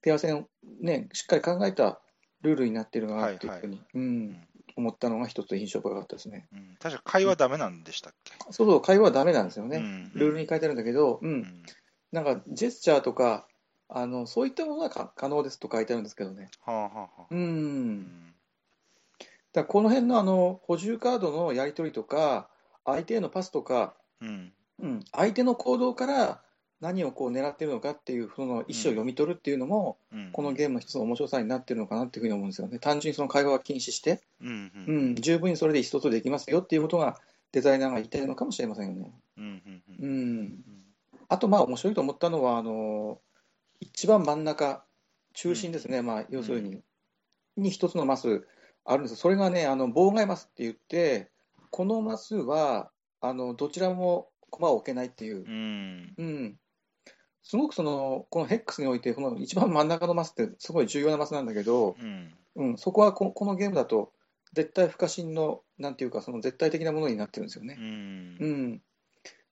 [0.00, 0.46] ペア戦、
[0.80, 2.00] ね、しっかり考えた
[2.40, 4.36] ルールになってるなっていうふうに、うん、
[4.74, 6.48] 思ったのが一つ印象深かったですね。
[6.52, 8.32] うん確か会話ダメなんでしたっけ？
[8.50, 9.76] そうそう、会話はダメなんですよね。
[9.76, 11.62] うんルールに書いてあるんだけど、う、うんん。
[12.12, 13.46] なんかジェスチャーとか、
[13.88, 16.50] あのそういったものがか可能ですと書いてあるんですけどね。
[16.64, 17.22] はあはあはあ。
[17.30, 18.34] う、うんん。
[19.52, 22.48] だこの辺のあの補充カードのやり取りとか、
[22.84, 24.52] 相手へのパスとか、うん。
[24.80, 26.40] うん、相手の行動から
[26.80, 30.30] 何をこう狙っているのかっていう、その意思を読み取るっていうのも、うん。
[30.32, 32.78] このゲームの一つの面白さになってるのかなっていうふうに思うんですよね。
[32.78, 34.72] 単純にその会話は禁止して、うん。
[34.74, 35.10] ううん。
[35.10, 37.20] ん、十分にそれで意思疎通できますよっていうことが
[37.52, 39.12] デザイナーが言いたいのかもしれませんよね。
[39.36, 40.81] うん。
[41.32, 41.36] うん。
[41.36, 41.36] ううん。
[41.36, 43.20] ん、あと、まあ面白いと思ったのは、あの
[43.80, 44.84] 一番真ん中、
[45.34, 46.82] 中心ですね、まあ、要するに、
[47.56, 48.46] に一つのマス
[48.84, 51.30] あるんですそれがね、あの妨害マスって言って、
[51.70, 52.90] このマスは
[53.20, 56.14] あのどちらも駒を置けないっていうう、ん。
[56.18, 56.58] うん、
[57.42, 62.34] すごくそのこのヘックスにおいて、この一番真ん中のマスってすごい重要なマスなんだけど、うん。
[62.54, 64.12] うん、そこはここのゲームだと、
[64.52, 67.76] 絶対不可侵の、なんていうか、その絶対的なものになってるんですよね。
[67.78, 68.46] うんう。
[68.46, 68.82] ん、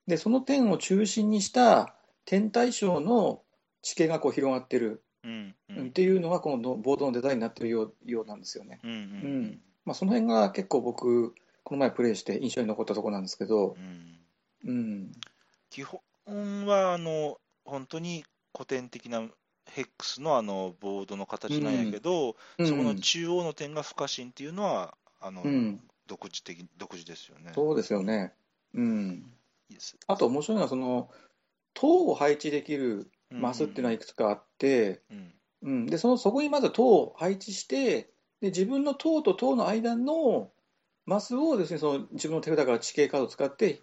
[0.06, 3.42] でその点を中心にした天体ショーの
[3.82, 8.80] 地形がこう広がってる、っていうのがこのボードのデザインになってるようなんですよね。
[8.82, 8.90] うん。
[8.90, 8.94] う。
[8.94, 11.34] うんまあ、その辺が結構僕、
[11.64, 14.70] この前プレイして印象に残ったところなんですけど、うん。
[14.70, 15.12] うん、
[15.70, 19.22] 基本は、あの、本当に古典的な
[19.66, 27.52] ヘックスのあのボードの形なんやけど、うんそこの中央の点が不可侵っていうのは、あの、うん、独自的、独自ですよね。
[27.54, 28.32] そうですよね。
[28.74, 29.32] うん、
[29.70, 29.96] いいです。
[30.06, 31.09] あと面白いのは、その
[31.74, 35.33] 塔を配置できるマスっていうのはいくつかあって、うん。
[35.62, 40.50] うん、でそのそこにまず塔を配置してで、自分の塔と塔の間の
[41.06, 43.80] マスをですねその自分の手札から地形カードを使って、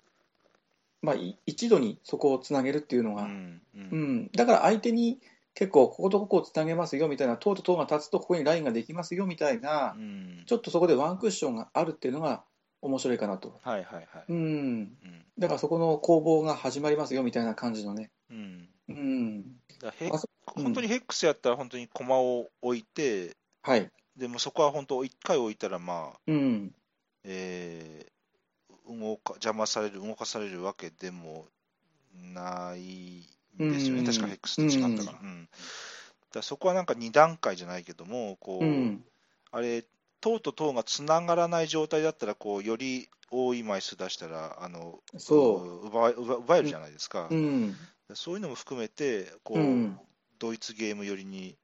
[1.02, 3.62] まあ、い一度にそこをつなげるっていうのが、うん。
[3.76, 3.80] う。
[3.80, 5.19] うんん、だから相手に
[5.54, 10.43] 結構、こことここをつなげますよみたいな、塔と塔が立つとここにラインができますよみたいな、うん。
[10.45, 12.43] ちょっとそこでワンクッションがあるっていうのが
[12.88, 13.60] 面白いかなと。
[13.63, 14.26] はいはいはい。
[14.30, 15.26] うん、うん。
[15.38, 18.12] だからそこの攻防が始まりますよみたいな感じのね。
[18.30, 18.69] うん。
[18.89, 19.43] うん、
[19.82, 20.10] だヘ
[20.45, 23.91] 本当にヘックスやったら、本当に駒を置いて、はい。
[24.15, 26.73] でもそこは本当、一回置いたら、まあ、うん、
[27.23, 28.17] えー
[28.88, 31.47] 動か邪魔される、動かされるわけでも
[32.34, 33.28] ない
[33.62, 35.19] んですよね、うん確かヘックスと違ったから。
[35.21, 35.50] うん
[36.30, 39.04] だからそこはなんか2段階じゃないけども、こう、うん、
[39.52, 39.86] あれ、
[40.21, 45.88] 塔と塔がつながらない状態だったら、こうより多い枚数出したら、あのそう。
[45.88, 47.75] 奪え奪奪えるじゃないですか、うん、
[48.13, 49.99] そういうのも含めて、こう、うん。
[50.39, 51.58] ドイツゲーム寄りに、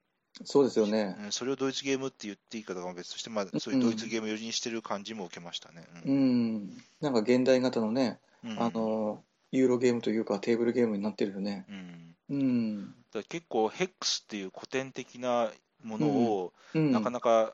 [0.46, 1.16] そうですよね。
[1.26, 5.86] うんそれをドイツゲームって言っていいかどうかは別として、まあ、そういうドイツゲーム寄りにしてる感じも受けましたね。
[6.06, 6.56] ううん。
[6.56, 8.60] ん、なんか現代型のね、うん。
[8.60, 11.66] あのユーロゲームというか、テーブルゲームになってるよね。
[11.70, 12.16] うん。
[12.30, 15.52] うん、だ結構、ヘックスっていう古典的な
[15.84, 17.54] ものを、うん、なかなか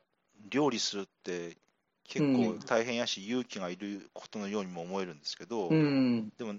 [0.49, 1.57] 料理するって、
[2.03, 2.59] 結構うん。
[2.59, 6.55] 大変やし、勇気がいることのようにも思えるんですけど、うん、でも、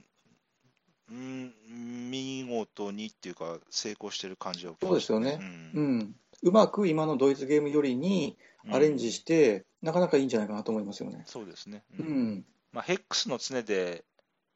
[1.10, 5.38] うん、見事にっていうか、成功してる感じはそうですよね。
[5.74, 5.98] ううん。
[5.98, 8.36] ん、うまく今のドイツゲームよりに
[8.70, 11.24] アレンジうんして、なかなかいいんじゃないかなと思いますよね。
[11.26, 11.82] そうですね。
[11.98, 14.04] ううんん、まあ、ヘックスの常で、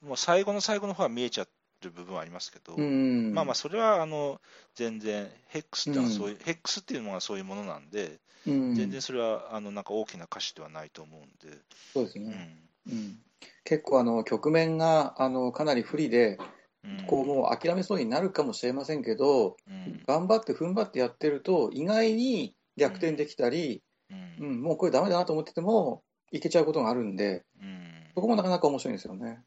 [0.00, 1.48] もう最後の最後の方は見えちゃっ
[1.84, 4.40] てる部分はありますけど、うん、まあまあ、それはあの
[4.74, 11.56] 全然、ヘックスってのはそういう、ヘックスっていうのはそういうものなんで、うん、全然それはあのなんか大きな歌詞ではないと思うんで、
[11.92, 12.64] そうですね。
[12.86, 12.92] うん。
[12.92, 13.18] うん、
[13.64, 16.38] 結構あの局面があのかなり不利で、
[16.84, 17.06] うん。
[17.06, 20.02] こうもう諦めそうになるかもしれませんけど、うん。
[20.06, 24.46] 頑張って踏ん張ってやってると、意外に逆転できたり、うん。
[24.46, 27.84] うん、もうこれダメだなと思ってても、いけちゃうことがあるんで、うん。
[28.14, 29.40] そこもなかなか面白いんですよね。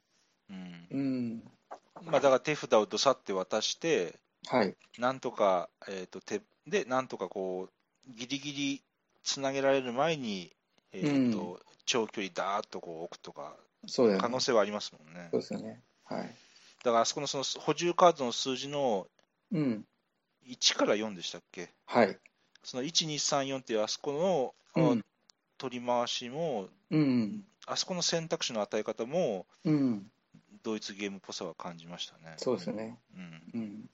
[0.50, 0.88] うん。
[0.90, 1.44] うん、
[2.04, 4.76] まあ、だから手札をどさって渡して、はい。
[4.98, 8.84] なんとか、えー、と手で、なんとかこう、ギリギリ
[9.24, 10.52] つなげられる前に、
[10.92, 14.18] えーと長距離だーっとこう置くとか、ね。
[14.20, 15.30] 可能性はありますもんね。
[15.32, 15.82] そうですよね。
[16.04, 16.36] はい。
[16.84, 19.08] だから、あそこのその補充カードの数字の
[19.52, 19.86] うん。
[20.46, 21.70] 1から4でしたっけ？
[21.86, 22.18] はい。
[22.64, 25.06] その1、2、3、4っていうあそこの、うん、
[25.58, 30.12] 取り回しも、うん、あそこの選択肢の与え方も、うん、
[30.64, 32.36] ドイツゲームっぽさは感じましたね。
[32.38, 32.98] そうですね。
[33.54, 33.90] うん。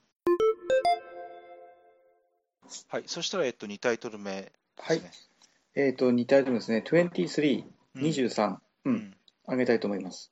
[2.88, 5.02] はい、そしたら、えっと、2タイトル目、ね、はい。
[5.76, 6.84] えっ、ー、と、2タイトルですね。
[6.86, 9.16] 23、23、うん、うん、
[9.48, 10.32] あげたいと思います。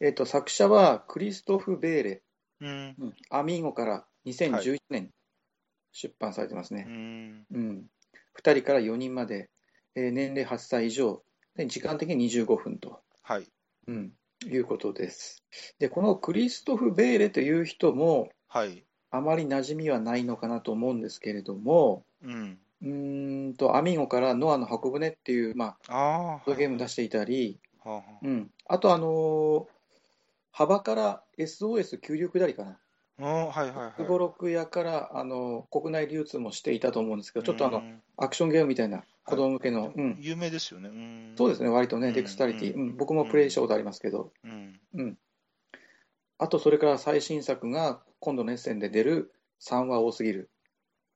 [0.00, 2.22] えっ、ー、と、作者はクリストフ・ベーレ、
[2.60, 2.96] うん、
[3.30, 5.10] アミーゴから2011年
[5.92, 6.86] 出版されてますね。
[6.88, 7.86] うん、うん、
[8.40, 9.50] 2人から4人まで、
[9.94, 11.22] えー、年齢8歳以上、
[11.56, 13.46] で時間的に25分と、はい。
[13.88, 14.12] うん、
[14.46, 15.42] いうことです。
[15.78, 22.88] で、このクリストフ・ベーレという人も、はい、あまり馴染みはないのかなと思うんですけれども、うんう
[23.50, 29.66] んとアミーゴからノアの箱舟っていう、まあ、あゲーム出していたり、はあうん、あと、あのー、
[30.50, 32.78] 幅から SOS 急流下りかな。
[33.18, 34.04] はいはいはい。
[34.04, 37.82] 五六屋からあの国内流通もしていたと思うんですけど、ちょっとあの
[38.16, 40.90] アクションゲームみたいな子供向けの、うん、有名ですよね。
[41.36, 44.80] そうですね、割とね、デクスタリティ、うん、僕もプレイしたことありますけど、うん。
[44.94, 45.18] うん、
[46.38, 50.50] あとそれから最新作が今度のエッセンで出る3話多すぎる。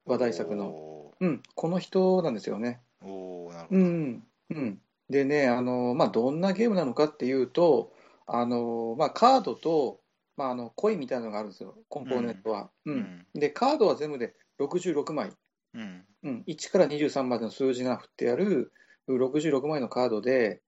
[0.09, 2.81] 話題作の、うん、この人なんですよね。
[3.03, 4.23] おなるほど、うん。
[4.51, 7.93] うん、でね、あのまあ、どんなゲームなのかっていうと、
[8.27, 10.01] あのまあ、カードと
[10.37, 12.71] まあ、あのコインみたいなのがあるんですよ、コンポーネントは。
[12.85, 15.33] うん、で、カードは全部で66枚、
[15.77, 16.05] うん。
[16.23, 18.73] うん、1から23までの数字が振ってある
[19.09, 20.61] 66枚のカードで、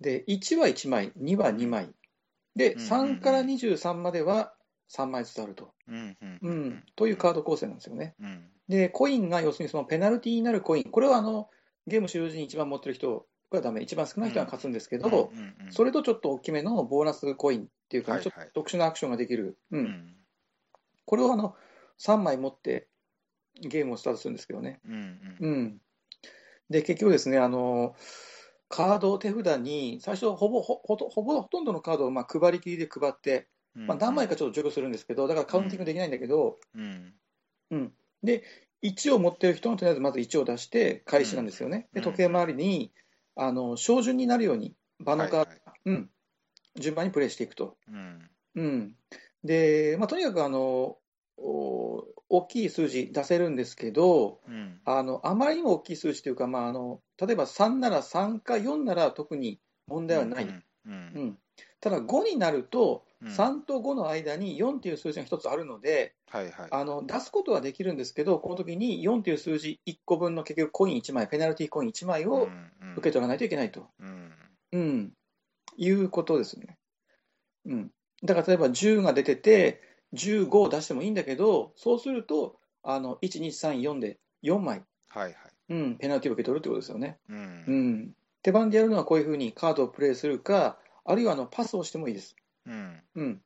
[0.00, 1.94] で1は1枚、2は2枚、
[2.54, 4.54] で、3から23までは
[4.90, 8.14] 3枚ずつあると、うんうん、というカード構成なんですよね。
[8.20, 11.48] うん、で、コインが要するにそのペナルティーになるコイン、これはあの
[11.86, 15.30] ゲーム終了時に一番持ってる人はダメ、一番少ない人が勝つんですけど、
[15.70, 20.14] それとちょっと大きめのボーナスコインっていうか、ちょっと特殊なアクションができる、うん、
[21.04, 21.54] これをあの
[21.98, 22.88] 3枚持って
[23.60, 24.80] ゲームをスタートするんですけどね。
[24.86, 25.80] うん、うん、
[26.70, 27.94] で、結局ですね、あの
[28.68, 37.14] カード手札に、最初ほぼほほほぼほとんどのカードをまあ配りきりで配って、まあ、何枚かちょっと除去するんですけど、だからカウンティングできないんだけど、うん。
[37.70, 37.92] うん、
[38.22, 38.42] で、
[38.82, 41.88] 1を持ってる人はとりあえずまず1を出して開始なんですよね。
[41.92, 42.92] で時計回りに
[43.34, 46.10] あの照準になるように場のカード、はいはい、うん、
[46.76, 47.76] 順番にプレイしていくと。
[47.88, 48.94] うん、うん、
[49.44, 50.96] で、まあ、とにかくあの
[52.28, 60.44] 大きい数字出せるんですけど、うん、あのあまりにも大きい数字というか、まあ、あの例えば3なら3か4なら特に問題はない。
[60.44, 61.38] うん、うん
[61.80, 72.48] ただ5になると、3と5の間に4という数字が1つあるので、はいはい、あの出すことはできるんですけど、この時に4という数字1個分の結局コイン1枚、ペナルティーコイン1枚を
[72.96, 74.32] 受け取らないといけないと、うん。
[74.72, 75.12] うん、
[75.76, 76.76] いうことですね。
[77.66, 77.90] うん、
[78.22, 79.80] だから例えば10が出てて、
[80.14, 85.34] 15を出してもいいんだけど、そうすると、あの1、2、3、4で4枚、はいはい。
[85.68, 87.18] うん、ペナルティーを受け取るってことですよね。
[87.28, 92.36] うん、うん、手番でやるのはこういうふうにカードをプレイするか、あるいはあのパスをしてもいいです。
[92.66, 93.02] うん。
[93.16, 93.42] うん、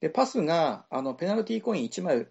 [0.00, 2.26] でパスがあのペナルティーコイン1枚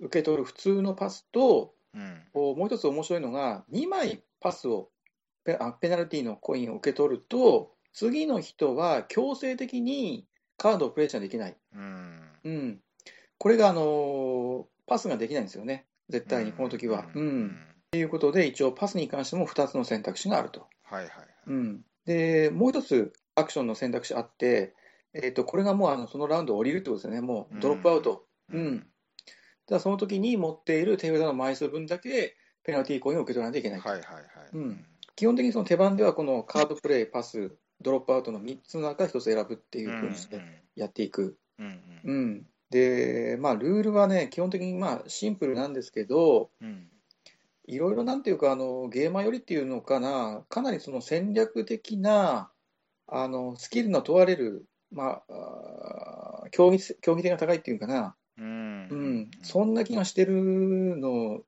[0.00, 4.90] 受け取る普通のパスと、うん、もう一つ面白いのが、2枚パスを
[5.44, 11.56] ペあ、ペナルティーのコインを受け取ると、次の人は強制的にカードをプレイしちゃできない。
[11.74, 12.80] うん、うん、
[13.42, 17.08] これが、あのパスができないんですよね、絶対に、この時は。
[17.12, 17.58] うん、
[17.90, 20.68] ということで、一応、パスに関しても2つの選択肢があると。
[20.84, 21.10] はいはい
[21.48, 24.76] うん、でもう一つ、アクションの選択肢あって、
[25.12, 28.26] えーと、これがもうあのそのラウンドを降りるってことですよね、もうドロップアウト。
[28.52, 28.86] うん、うん、
[29.66, 33.80] だその時に持っている手札の枚数分だけペナルティーコインを受け取らないといけない。
[33.80, 40.40] はいはいはい、うん、基本的にその手番ではこのカードプレイ、パス、ドロップアウトの3つの中1つ選ぶっていうふうにして
[40.76, 41.36] やっていく。
[41.58, 46.50] うん、うん、で、まあ、ルールはね、基本的にまあシンプルなんですけど、
[47.66, 52.50] いろいろなんていうかあの、ゲーマーよりっていうのかな、かなりその戦略的な
[53.06, 61.42] あのスキルの問われる、まあ、競技競技性が高いっていうかな、うん、うん、そんな気がしてるの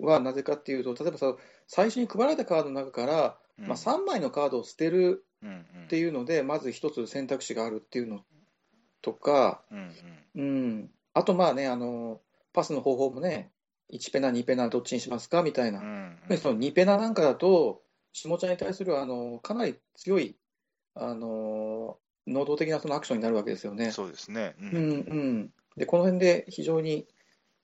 [0.00, 1.36] はなぜかっていうと、例えばさ
[1.68, 5.24] 最初に配られたカードの中から、うん、まあ、3枚のカードを捨てる
[5.84, 8.24] っていうので、まず1つ選択肢があるっていうの
[9.04, 9.92] とか、うん、
[10.34, 12.20] うん、あとまあねあの、
[12.54, 13.50] パスの方法もね、
[13.92, 17.82] 1ペナ、2ペナ、どっちにしますかみたいな、うん、その2ペナなんかだと、
[18.14, 20.36] 下茶に対するあのかなり強い
[20.94, 23.90] あの能動的なそのアクションになるわけですよね。
[23.90, 24.80] そうですね、うん、うんう
[25.40, 25.50] ん。
[25.76, 27.06] でこの辺で非常に、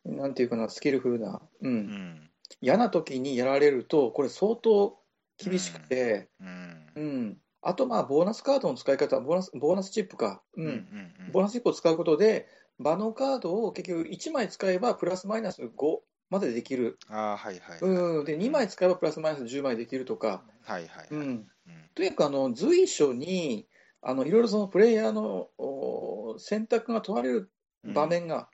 [0.05, 4.99] なんていうかな、スキルフルな、うん、うん、嫌な時にやられると、これ、相当
[5.39, 15.69] 厳しくて、うん、うん、あと、まあ、ボーナスカードの使い方、ボーナスボーナスチップか、うん、うんボーナスチップを使うことで、場のカードを結局1枚使えば、プラスマイナス5
[16.31, 16.99] までできる。
[17.09, 18.25] あはいはい、うん。
[18.25, 20.43] で、2枚使えばプラスマイナス10枚できるとか。
[20.63, 21.47] はいはい、うん。
[21.95, 23.69] とにかく、あの、随所に、
[24.01, 27.51] あの、いろいろそのプレイヤーの選択が問われる
[27.85, 28.49] 場面が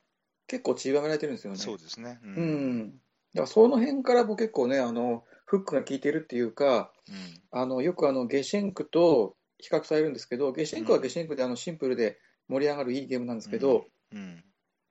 [0.48, 1.58] 結構散りばめられてるんですよね。
[1.58, 2.18] そうですね。
[2.22, 2.34] うん。
[2.34, 14.44] うん、だからその辺から僕結構ね、あの、フックが効いてるっていうか、うん、あの、よくあの、ゲシェンクと比較されるんですけど、ゲシェンクはゲシェンクであのシンプルで盛り上がるいいゲームなんですけど、うん、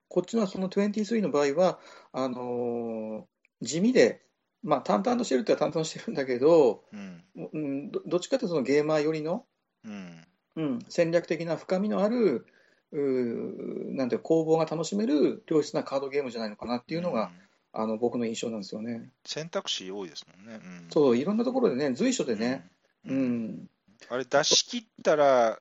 [0.08, 1.78] こっちのその23の場合は、
[2.12, 4.22] あのー、地味で、
[4.62, 9.44] まあ、淡々としてるっては淡々としてるんだけど、うん、どどっちかというとそのゲーマー寄りの、
[9.84, 10.24] うん。
[10.56, 12.46] うん、戦略的な深みのある、
[12.92, 17.30] うなんて攻防が楽しめる良質なカードゲームじゃないのかなっていうのが、うん、
[17.78, 19.10] あの僕の印象なんですよね。
[19.24, 20.60] 選択肢多いですもんね。
[20.64, 22.70] うん、そう、いろんなところでね、随所でね、
[23.04, 23.70] うん、うん、
[24.08, 25.58] あれ、出し切ったら、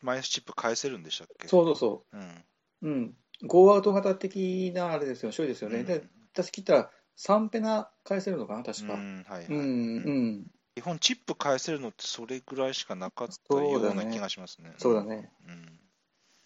[0.00, 1.46] マイナスチップ返せるんでしたっけ？
[1.48, 2.16] そうそうそう。
[2.16, 2.44] うん。
[2.82, 3.14] うん。
[3.44, 5.80] ゴーアウト型的なあれですよ、処理ですよね。
[5.80, 6.02] うん、で、
[6.34, 8.94] 出し切ったら3ペナ返せるのかな、確か。
[8.94, 9.46] うん、はいはい。
[9.46, 10.46] うん、うん。
[10.74, 14.72] 基本、チップ返せるのってそれぐらいしかなかったような気がしますね。
[14.78, 15.30] そうだね。
[15.46, 15.80] うん、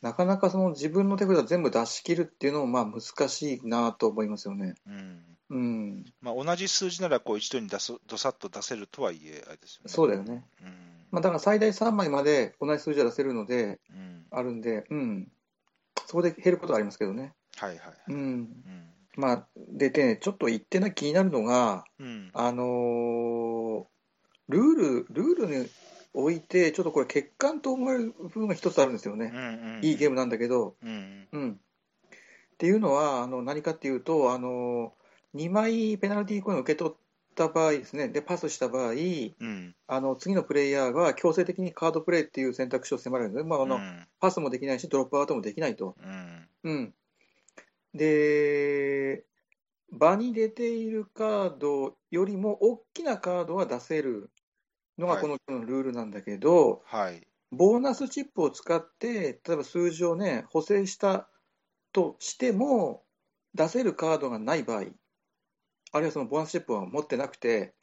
[0.07, 4.75] なかなかその自分の手札全部出し切るっていうのもまあ難しいなと思いますよね。
[4.87, 9.88] うんうんまあ、同じ数字ならこう一度に出すどさっと出せるとはいえ、あれですよね。
[9.88, 10.45] そうだよね。
[10.62, 15.29] うんまあ、だから最大3枚まで同じ数字は出せるので、うん、あるんで、うん、
[16.07, 17.33] そこで減ることはありますけどね。
[17.57, 17.79] はいはい。
[18.09, 18.16] うん。
[18.16, 18.49] うん、
[19.16, 23.85] まあ、で、ね、ちょっと言ってな気になるのが、うん、あのー、
[24.49, 25.71] ルール、ルール
[26.16, 29.33] において、ちょっとこれ、欠陥と思われる部分が一つあるんですよね。
[29.35, 31.52] うんうん、いいゲームなんだけど、うん、うん。
[31.52, 34.94] っていうのは、あの何かっていうと、あの
[35.35, 36.94] 2枚ペナルティーコインを受け取っ
[37.35, 45.96] た場合ですね、でパスした場合、うん、あの次のプレイヤーが強制的にカードプレイっていう選択肢を迫られるので、まああの、うん、パスもできないし、ドロップアウトもできないと。
[46.02, 46.94] うん、うん、
[47.92, 49.24] で、
[49.92, 54.31] 場に出ているカードよりも大きなカードは出せる
[54.98, 61.28] のがこのルールなんだけど、はい、ボーナスチップを使って、例えば数字をね、補正した
[61.92, 63.02] としても、
[63.54, 64.78] 出せるカードがない場合、
[65.92, 67.74] あるいはそのボーナスチップを持ってなくて、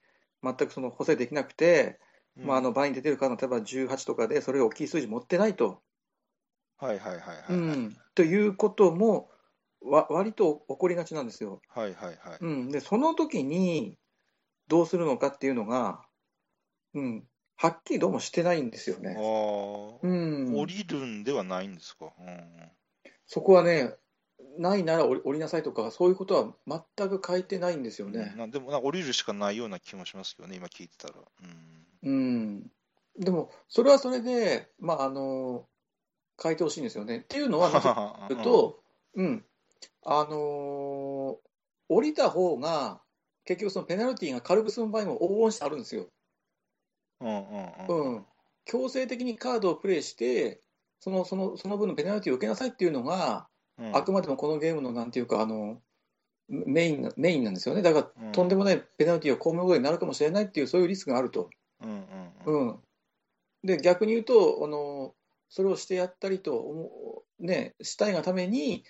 [0.44, 2.00] 全くその補正できなくて、
[2.38, 5.82] うん、まあ、あの場に出てるカード、例えば18とかで、それが大きい数字持ってないと。
[6.78, 7.98] はいはいはいはい、うん。
[8.14, 9.30] ということも、
[9.82, 11.62] わ割と起こりがちなんですよ。
[11.70, 12.38] はいはいはい。
[12.40, 13.98] うん、で、その時に、
[14.68, 16.06] どうするのかっていうのが、
[16.94, 19.16] うん、はっきりどうもしてないんですよね。
[19.18, 20.56] うん。
[20.56, 22.14] 降りるんではないんですか？
[22.20, 22.72] うん、
[23.26, 23.96] そこはね、
[24.58, 28.36] ないなら降りなさいとか、そういうことは全く書いてないんですよね。
[28.38, 31.16] うん、でも降りるしかないような気もしますけどね、今聞いてたら。
[32.04, 32.72] うん、うん、
[33.18, 35.68] でも、それはそれで、まあ、あの
[36.42, 37.20] 書いてほしいんですよね。
[37.20, 37.88] っていうのは、まず
[38.36, 38.84] 言うと、
[39.16, 39.46] うん、
[40.06, 40.34] あのー、
[41.90, 43.02] 降りた方が、
[43.46, 46.08] 結局そのペナルティーが軽く済む場合も往々してあるんですよ。
[47.24, 48.26] うんうんうん。
[48.66, 50.62] 強制的にカードをプレイして、
[51.00, 55.82] そのそのその分のペナルティーを受けなさいっていうのが、うん、あくまでもこのゲームのなんていうか、あの
[56.48, 57.82] メインメインなんですよね。
[57.82, 61.50] だから、とんでもないペナルティーを被ることになるかもしれないっていう、そういうリスクがあると。
[61.82, 62.06] うん
[62.46, 62.80] うんうん、
[63.64, 65.14] で、逆に言うと、あの
[65.50, 68.84] それをしてやったりと、ね、したいがために、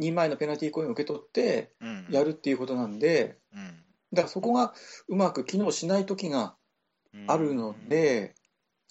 [0.00, 1.72] 2枚のペナルティーコインを受け取って
[2.10, 3.66] やるっていうことなんで、うんうん、
[4.12, 4.74] だからそこが
[5.08, 6.54] うまく機能しない時が
[7.26, 8.34] あるので、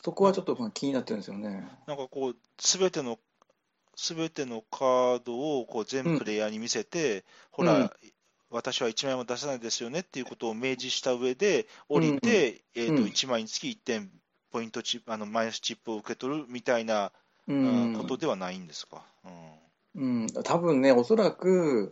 [0.04, 1.68] そこはちょっと気になってるんですよね。
[1.88, 3.20] なんかこう、すべての、
[3.96, 7.90] すべてのカードをこう全プレイヤーに見せて、うん、ほら、うん、
[8.50, 14.12] 私は1枚も出さないですよねっていうことを明示した上で、降りて、うん、えーと1枚につき1点、
[14.52, 17.12] ポイントチップあのマイナスチップを受け取るみたいな、
[17.48, 19.04] うん、ことではないんですか？
[19.96, 21.92] うん、うん、多分ね、おそらく、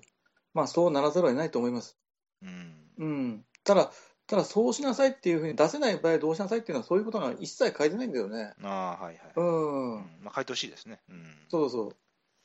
[0.54, 1.98] まあ、そうならざるを得ないと思います。
[2.42, 3.92] うん、うん、ただ、
[4.28, 8.54] ただそうしなさいっていうふうに出せない場合どうしなさいっていうのはそういうことが一切書いてないんだよね。
[8.64, 9.32] ああ、はいはい。
[9.36, 9.96] うん。
[9.96, 11.00] うん、まあ、書いてほしいですね。
[11.10, 11.38] うん。
[11.50, 11.96] そうそう。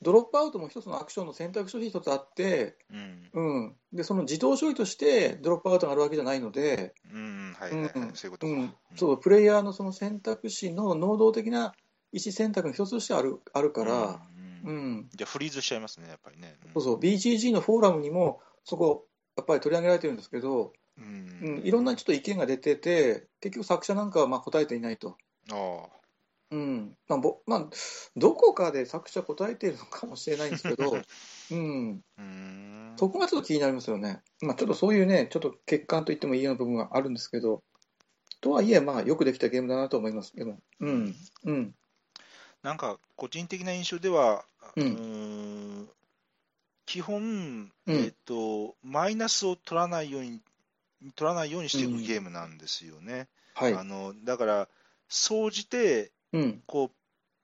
[0.01, 11.75] ドロップアウトも一つのアクションの選択肢に一つあって、うん、うん、でその自動処理としてドロップアウトがあるわけじゃないので、うんはいはいはい、そういうことか、うん、そうプレイヤーのその選択肢の能動的な
[12.11, 14.21] 意思選択の一つとしてあるあるから、
[14.65, 16.57] うん、うん、じゃあフリーズしちゃいますね、やっぱりね。
[16.73, 19.05] そうそう、BGG のフォーラムにもそこ、
[19.37, 20.73] やっぱり取り上げられてるんですけど、
[21.41, 25.17] うん、いろんなちょっと意見が出てて、結局作者なんかはまあ答えていないと。
[25.51, 25.87] あ
[26.51, 26.97] うん。
[27.07, 27.69] まあぼまあ、
[28.15, 30.91] どこかで作者答えているのかもしれないんですけど、
[31.51, 32.93] うん、うん。
[32.97, 34.21] そこがちょっと気になりますよね。
[34.41, 37.63] まあ、ちょっとそういうね、ちょっと欠陥と言ってもいいような部分があるんですけど、
[38.41, 40.35] とはいえ、まあ、よくできたゲームだなと思います。
[40.35, 41.75] でも、うん、うん。
[42.63, 44.45] なんか、個人的な印象では、
[44.75, 45.89] うん、
[46.85, 50.41] 基本、えーと、マイナスを取らないように
[51.15, 53.27] 取らないようにしていくゲームなんですよね。
[53.53, 54.69] はい、あのだから、
[55.09, 56.91] 総じて、うん、こう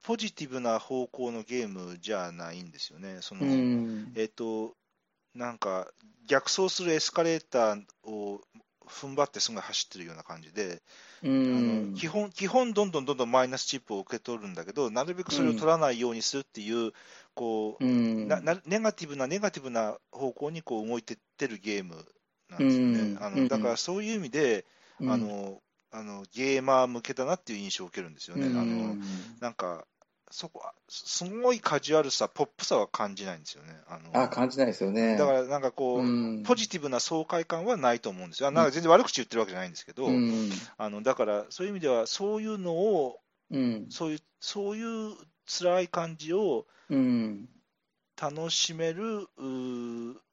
[0.04, 3.18] ポジティブな方向のゲームじゃないんですよね。
[3.22, 3.42] その、
[4.16, 4.74] えっ、と、
[5.36, 5.88] なんか、
[6.28, 8.42] 逆走するエスカレーターを
[8.88, 10.82] 踏ん張ってすぐ走ってるような感じで、
[11.24, 16.94] あの基本、基本どんどんどんどんマイナスチップを受け取るんだけど、なるべくそれを取らないようにするっていう、
[17.34, 22.06] こう、ななネガティブな、ネガティブな方向にこう動いてってるゲーム
[22.50, 23.18] なんですよね。
[23.20, 24.66] あのだからそういう意味で、
[25.02, 28.46] あのあのゲーマー向けだなっていう印象を受けるんですよね。
[28.48, 28.96] あの
[29.40, 29.86] なんか
[30.30, 33.78] そこは、すごいカジュアルさ、ポップさは感じないんですよね。
[33.88, 35.16] あのあ感じないですよね。
[35.16, 36.04] だからなんかこう、う
[36.40, 38.52] ん、ポジティブな爽快感はないと思うんですよ。
[38.52, 43.20] なんか全然悪口言ってるわけじゃないんですけど、うん、あのだからそういう意味では、そういうのを、
[43.52, 46.66] うん、そういうそういう辛い感じを
[48.22, 49.28] 楽しめる、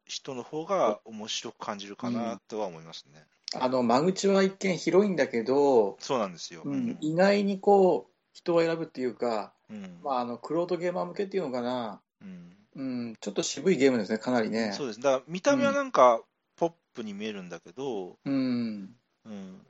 [0.07, 3.25] 人の方が面白く感じるかなとは思いますね。
[3.57, 14.73] あの間口は一見広いんだけど、そうなんですよ、うん、意外にこう人を選ぶっていうか、うん、まあ、あの、クロートゲーマー向けっていうのかな、うん、うん、ちょっと渋いゲームですね、かなりね。
[14.73, 15.01] そうです。
[15.01, 16.21] だから、見た目はなんか、
[16.57, 18.95] ポップに見えるんだけど、うん。
[19.25, 19.67] うん。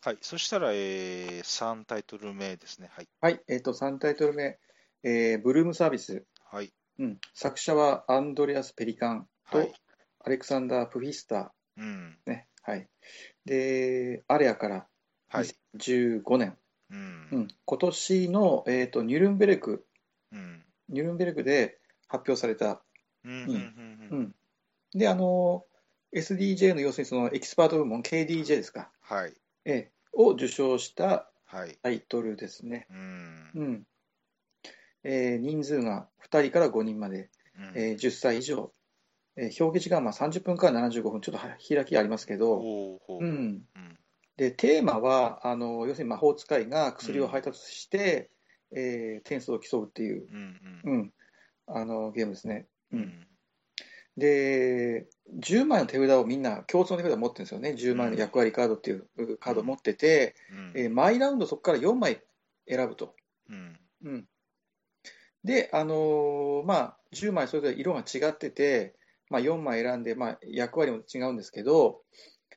[0.00, 2.90] はい、そしたら、えー、3タイトル目ですね。
[2.92, 3.08] はい。
[3.20, 4.58] はい、えっ、ー、と、3タイトル目、
[5.02, 6.24] えー、ブルームサービス。
[6.44, 6.72] はい。
[6.98, 9.72] うん、作者はアンドレアス・ペリカンと、はい、
[10.20, 11.82] アレクサンダー・プフィスター。
[11.82, 12.18] うん。
[12.26, 12.88] ね、はい。
[13.44, 14.86] で、アレアから、
[15.28, 16.56] はい、2015年、
[16.90, 17.28] うん。
[17.32, 19.86] うん、今年の、えーと、ニュルンベルク、
[20.32, 22.82] うん、ニュルンベルクで発表された、
[23.24, 24.34] うん
[24.94, 25.64] で、あの、
[26.14, 29.34] SDJ の要するにそのエキスパート部門、KDJ ですか、はい。
[29.64, 31.28] えー、を受賞した
[31.82, 32.86] タイトルですね。
[32.90, 33.50] うん。
[33.54, 33.86] うん
[35.04, 37.30] えー、人数が2人から5人まで、
[37.74, 38.72] うん、えー、10歳以上、
[39.36, 42.60] えー、表記時間は30分から75分、ちょっと開きありますけど、
[43.08, 43.62] うん、
[44.36, 48.30] でテーマはあの要するに魔法使いが薬を配達して、
[48.72, 50.26] うん、えー、点数を競うっていう、
[50.84, 51.12] うんうん、
[51.66, 52.66] あのゲームですね。
[52.92, 53.26] うん、
[54.16, 55.06] で
[55.40, 57.70] 10枚の手札をみんな共通の手札を持ってるんですよね。
[57.70, 59.06] 10枚の役割カードっていう
[59.38, 62.22] カードを持ってて、うん、えー、毎ラウンドそこから4枚
[62.68, 63.14] 選ぶと。
[63.50, 63.78] うん。
[64.04, 64.28] うん、
[65.44, 68.94] で、あのー、まあ、10枚それぞれ色が違ってて、
[69.30, 72.00] まあ、4枚選んで、まあ、役割も違うんですけど、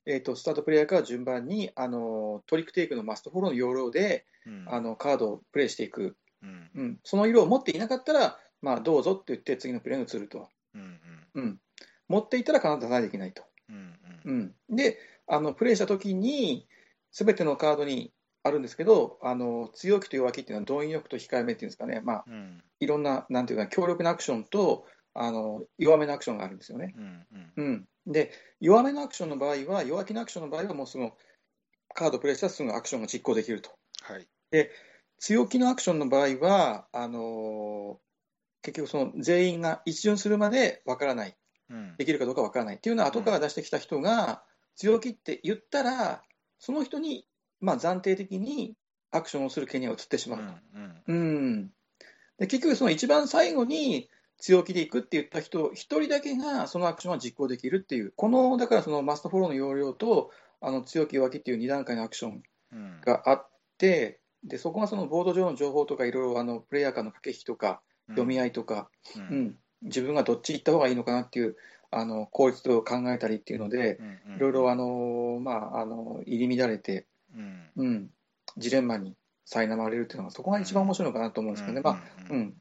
[0.05, 6.69] えーと、スタートプレイヤーから順番にあのトリックテイクのマストフォローの要領で、うん、あのカードをプレイしていく、うん。
[6.75, 10.99] うん、その色を持っていなかったら、まあ、どうぞって言って次のプレイに移ると、うん
[11.35, 11.59] うん。
[12.07, 13.07] 持っていたら必ず出さないと。
[13.07, 13.43] いけないと、
[14.25, 14.53] うん。
[14.69, 16.67] であのプレイしたときに
[17.11, 18.13] すべてのカードに
[18.43, 22.25] あるんですけどあの強気と弱気っていうのは動員力と控えめっていうんですかね、まあ
[22.79, 26.93] いろんななんていうか強力なアクションとあの弱めのアクションがあるんですよね。
[27.57, 28.31] うんで、
[28.61, 31.15] 弱めのアクションの場合は、弱気のアクションの場合は、もうその
[31.93, 33.71] カードプレイしたらすぐアクションが実行できると。
[34.01, 34.71] はい、で、
[35.19, 37.97] 強気のアクションの場合は、あのー、
[38.61, 41.37] 結局その全員が一巡するまでわからない、
[41.69, 44.43] うん、できるかどうかわからないっていうのは、後から出してきた人が、
[44.75, 46.23] 強気って言ったら、
[46.59, 47.27] その人に、
[47.59, 48.75] まあ、暫定的に
[49.11, 50.39] アクションをする権利が移ってしまう。
[50.39, 50.53] と。
[51.07, 51.19] うん、う
[51.59, 51.71] ん、
[52.37, 62.43] で結局、その一番最後に強気でいくって言った人、一人だけがそのアクションは実行できるっていう、このだからそのマストフォローの要領と、あの強気弱気っていう2段階のアクション
[63.01, 71.55] があって、うん、でそこがそのボード上の情報とか、いろいろあのプレイヤー間の駆け引きとか、読み合いとか、うん、うん、自分がどっち行った方がいいのかなっていう、
[71.89, 73.99] あの効率を考えたりっていうので、
[74.35, 77.07] いろいろあの、まあ、あの入り乱れて、
[77.75, 78.09] うん、
[78.57, 79.15] ジレンマに
[79.49, 81.81] 苛まれるっていうのが、そこが一番面白いのかなと思うんですけどね。
[81.81, 82.53] まあうん。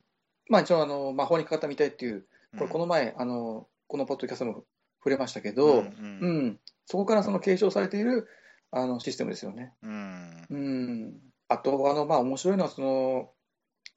[0.49, 4.65] まあ、一応あの、魔法にかかったみたいっていう、これこの前、あのこのポッドキャストも
[4.99, 8.27] 触れましたけど、うん、うん、そこからその継承されている
[8.71, 9.73] あのシステムですよね。
[9.83, 11.15] うん、うん、
[11.49, 13.31] あとあの、まあ、面白いのはその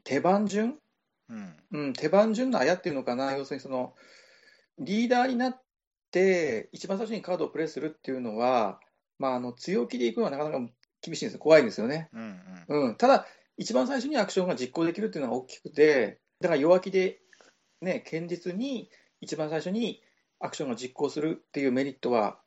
[0.04, 0.78] 手番順、
[1.30, 1.58] うん。
[1.72, 3.94] うん、手番順のあやっていうのかな、要するにその
[4.80, 5.62] リーダーになっ
[6.12, 8.80] て、一番最初にカードをプレイするっていうのは、
[9.20, 10.58] まあ、あの強気でいくのはなかなか
[11.02, 12.10] 厳しいんですよ、怖いんですよね。
[12.14, 17.20] うん、うん、ただ、一番最初にアクションが実行できるっていうのは大きくて、だから弱気で、
[17.82, 18.90] ね、堅実に
[19.22, 20.02] 一番最初に
[20.40, 22.40] アクションを実行するっていうメリットは、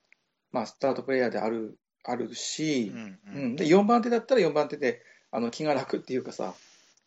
[0.50, 6.54] まあ、スタートプレイヤーであるあるし、うんうん、で4番手だったら4番手であの気が楽っていうかさ、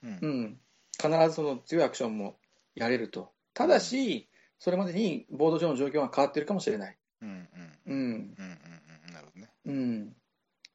[0.03, 0.59] うん、うん、
[0.91, 2.37] 必ずその強いアクションも
[2.75, 3.31] やれると。
[3.53, 6.97] ただし、それまでにボード上の状況が変わってるかもしれない。
[7.21, 7.47] うん。
[7.87, 7.95] うん。
[7.95, 8.74] うんうん。
[9.65, 10.13] うん、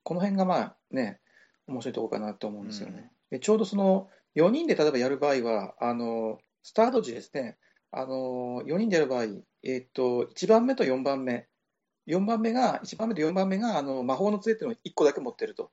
[0.03, 1.21] この辺がまあね、
[1.67, 3.11] 面白いところかなと思うんですよね。
[3.31, 7.59] でちょうどその4人で例えばやる場合は、あのスタート時ですね、
[7.93, 9.25] あの4人でやる場合、
[9.63, 11.49] えーと、1番目と4番目、
[12.07, 15.71] 4番目が、1番目と4番目があの魔法の杖っていうのを1個だけ持ってると、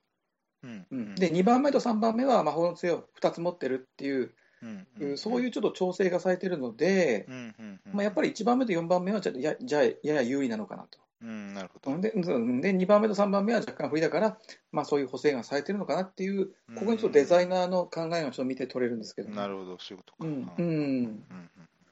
[0.62, 0.86] うん。
[0.90, 4.86] うん、で2番目と3番目は魔法の杖を2つ持ってるっていう、うん。
[5.00, 7.34] うん、そういうちょっと調整がされてるので、うん。
[7.34, 7.80] うん。
[7.86, 7.92] うん。
[7.92, 10.98] まあ、やっぱり1番目と4番目はちょっとやじゃやや有利なのかなと。
[11.20, 12.00] うん、なるほど。
[12.00, 14.38] でで2番目と3番目は若干不利だから、
[14.70, 16.46] まあ、そういう補正がされてるのかなっていう、
[16.76, 20.18] ここにちょっとデザイナーの考えがちょっと見て取れるんですけど、ね、なるほど、そういうことか。
[20.20, 21.24] うん、うんうん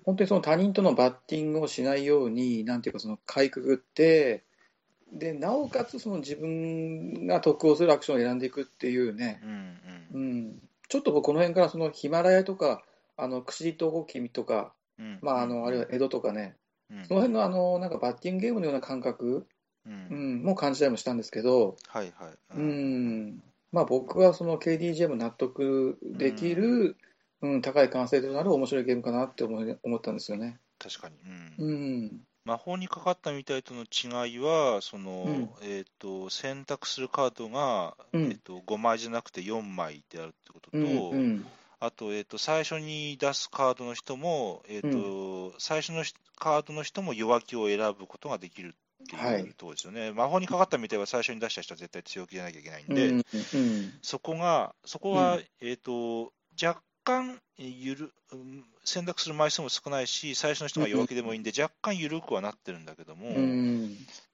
[0.04, 4.44] 本当にその他人とのバッティングをしないように、なんていうか、そのかいくぐって、
[5.12, 9.80] でなおかつその自分が得をするアクションを選んでいくっていうね、うん、
[10.14, 12.84] うん、ちょっとこの辺からそのヒマラヤとか、
[13.16, 16.56] あの薬とごきとか、うん、まあ、あのあるいは江戸とかね、
[17.08, 19.46] その辺のあのなんかバッティングゲームのような感覚、
[19.86, 20.42] うん。
[20.42, 22.34] も感じたりもしたんですけど、はいはい。
[22.56, 23.42] うん。
[23.72, 26.96] まあ、僕はその KDGM 納得できる、
[27.42, 27.62] うん。
[27.62, 30.58] 高い完成度のある面白いゲームかなって思い思ったんですよね。
[30.78, 31.16] 確かに、
[31.58, 41.46] うん、魔法にかかったみたいとの違いは、その、うん、えーと、選択するカードが、うん、えーと、5枚じゃなくて4枚であるってことと、うんうん、
[41.80, 46.04] あと,、えーと、最初に出すカードの人も、えーと最初の
[46.38, 53.24] カードの人も弱気を選ぶことができるっていうところですよね、はい、魔法にかかったみたいは最初に出した人は絶対強気じゃなきゃいけないんで、うんうん、
[54.02, 58.12] そこが、そこは、えーと、若干ゆる、
[58.84, 63.28] 選択する枚数も少ないし、最初の人が弱気でもいいんで、若干緩くはなってるんだけども、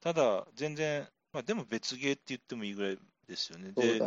[0.00, 3.72] ただ、全然、まあ、でも別ゲーって言ってもいいぐらいですよね。
[3.72, 4.00] で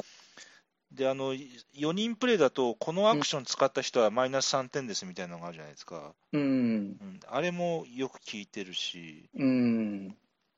[0.96, 10.16] であの4人プレイだと、このアクション使った人はマイナス3点ですみたいなのがあるじゃないですか、うん、うん、あれもよく聞いてるし、うん、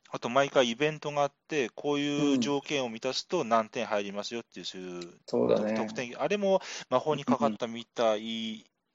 [0.10, 8.22] あと毎回イベントがあって、こういう条件を満たすと何点入りますよっていう、そういう得点、あれも魔法にかかったみたい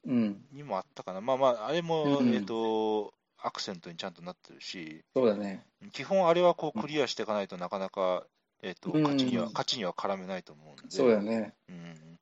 [0.06, 3.12] にもあったかな、まあまあ、あれも、えっと、
[3.42, 5.64] アクセントにちゃんとなってるし、そうだね。
[5.92, 8.24] 基本、あれはこうクリアしていかないとなかなか、
[8.62, 11.54] えっと勝ちには勝ちには絡めないと思うんで、そうだね。
[11.68, 12.18] うん。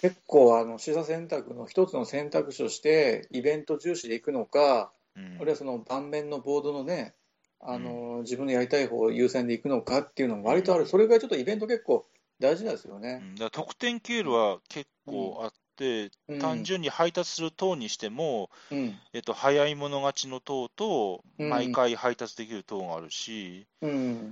[0.00, 7.14] 結構あの取捨選択の一つの選択肢としてイベント重視でいくのか、うん、あるいはその盤面のボードのね
[7.60, 12.06] あの、うん、自分のやりたい方優先でいくのかっていうのも割とある、それぐらいちょっとイベント結構
[12.38, 13.20] 大事なんですよね。
[13.22, 15.52] うん、だ得点経路は結構あっ
[16.40, 18.50] 単純に配達する塔にしても、
[19.12, 23.66] えっと、早い者勝ちの塔と、毎回配達できる塔があるし、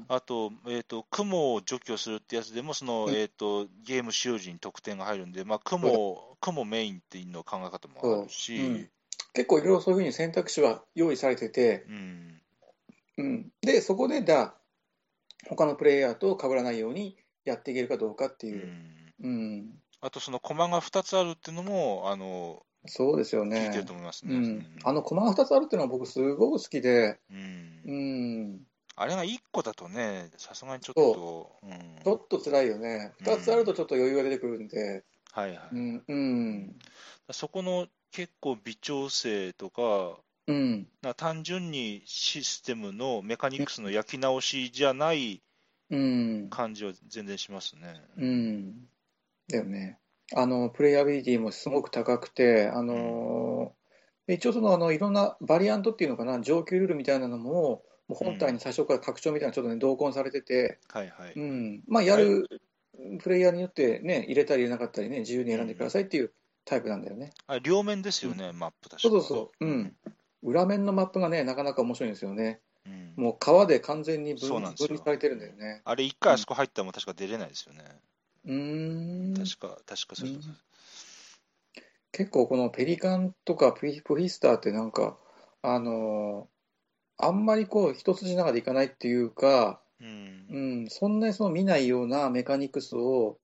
[0.08, 8.88] あと、えっと、雲を除去するってやつでも、その、えっと、ゲーム使用時に得点が入るんで、まあ、雲、雲メインっていうの考え方もあるし、
[9.32, 12.40] 結構いろいろそういうふうに選択肢は用意されてて、うん。
[13.18, 14.54] うん、で、そこで、だ、
[15.48, 18.66] 他のプレイヤーと被らないようにやっていけるかどうかっていう。
[19.22, 23.66] うん、うん、あと、その駒が2つあるっていうのも、あの、そうですよね。
[23.66, 24.34] 聞いてると思いますね。
[24.34, 27.82] うん、あの駒が2つあるっていうのは僕すごく好きで、うん。
[27.84, 28.60] うん、
[28.94, 33.12] あれが1個だとね、さすがにちょっと、うん、ちょっと辛いよね。
[33.22, 35.04] 2つあるとちょっと余裕が出てくるんで。
[35.32, 35.68] はいはい。
[35.72, 36.78] うん、うん、
[37.32, 45.42] そこの結構微調整とか、うん、単純にシステムのメカニクスの焼き直しじゃない
[46.50, 48.02] 感じは全然しますね。
[48.16, 48.88] うん、
[49.48, 49.98] だよね。
[50.34, 61.32] あのプレイアビリティもすごく高くて、あのー、一応そのあのいろんなバリアントっていうのかな、上級ルールみたいなのも、もう本体に最初から拡張みたいなちょっとね、同梱されてて、はいはい。
[61.34, 61.82] うん。
[61.86, 62.48] まあ、やる
[63.22, 66.32] プレイヤーによってね、入れたり入れなかったりね、自由に選んでくださいっていう
[66.64, 67.32] タイプなんだよね。
[67.46, 69.08] あ両面ですよね、うん、マップ確か。
[69.08, 69.96] そうそうそう、うん、
[70.42, 72.60] 裏面のマップがね、なかなか面白いんですよね。
[72.86, 75.82] うん、もう川で完全に分分離されてるんだよね。
[75.84, 77.84] あれ、一回あそこ入ったらも確か出れないですよね。
[78.48, 79.34] うん。
[79.36, 80.32] 確か、確かそう、う。
[80.32, 80.40] ん、
[82.12, 85.18] 結構このペリカンとかプヒプヒスターってなんか、
[85.62, 93.38] あのー、あんまりこう一筋縄でいかないっていうか、うん、うん、そんなにその見ないようなメカニクスを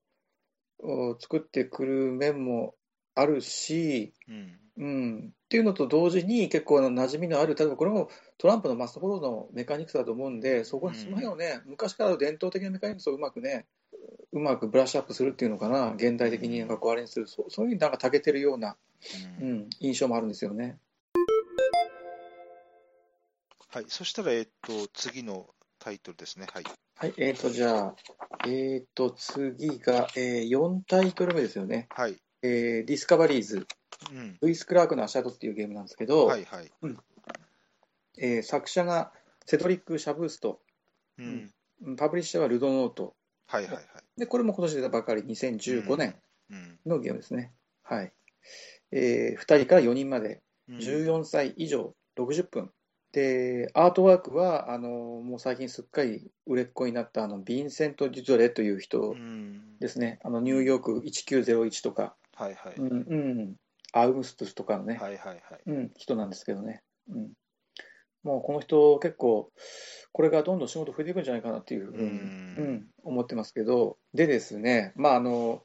[1.19, 2.75] 作ってくる面も
[3.13, 13.65] あるし、うん、うん、っていうのと同時に結構馴染みのある、例えばこれもトランプのマストフォローのメカニクスだと思うんで、そこその辺をね、昔からの伝統的なメカニクスをうまくね、
[14.31, 18.75] うまくブラッシュアップするっていうのかな、現代的になんかこうあれにする、そうそういうなんかたけてるような、
[19.41, 20.77] うん、印象もあるんですよね。
[23.69, 25.49] はい、そしたら、えっと、次の
[25.79, 26.47] タイトルですね。
[26.53, 26.63] はい。
[26.97, 27.95] はい、えっ、ー、と、じゃあ、
[28.45, 31.87] えっ、ー、と、次が、えー、4タイトル目ですよね。
[31.89, 32.15] はい。
[32.41, 33.67] えー、ディスカバリーズ。
[34.11, 36.97] うん、ルイス・クラークのアシャドっていうゲームなんですけど、はいはいうん
[38.17, 39.11] えー、作者が
[39.45, 40.59] セドリック・シャブースト、
[41.17, 41.51] うん、
[41.97, 43.15] パブリッシャーはルドノート、
[43.47, 43.85] はいはいはい、
[44.17, 46.15] でこれも今年出たばかり、2015年
[46.85, 47.53] のゲームですね。
[47.83, 48.11] はい
[48.91, 52.71] えー、2人から4人まで14歳以上60分。
[53.11, 59.15] で、アートワークは、あの、もう最近すっかり売れっ子になった、あの、ヴィンセント・デュゾレという人
[59.79, 60.19] ですね。
[60.23, 62.73] あの、ニューヨーク1901とか、はいはい。
[62.75, 63.55] うん、うん、
[63.93, 65.61] アウムストゥスとかのね、はいはいはい。
[65.65, 66.83] うん、人なんですけどね。
[67.09, 67.31] うん。
[68.25, 69.51] もうこの人、結構、
[70.11, 75.63] これがどんどん仕事増えていくんじゃないかなっていうふうに、うん、思ってますけど、でですね、まあ、あの、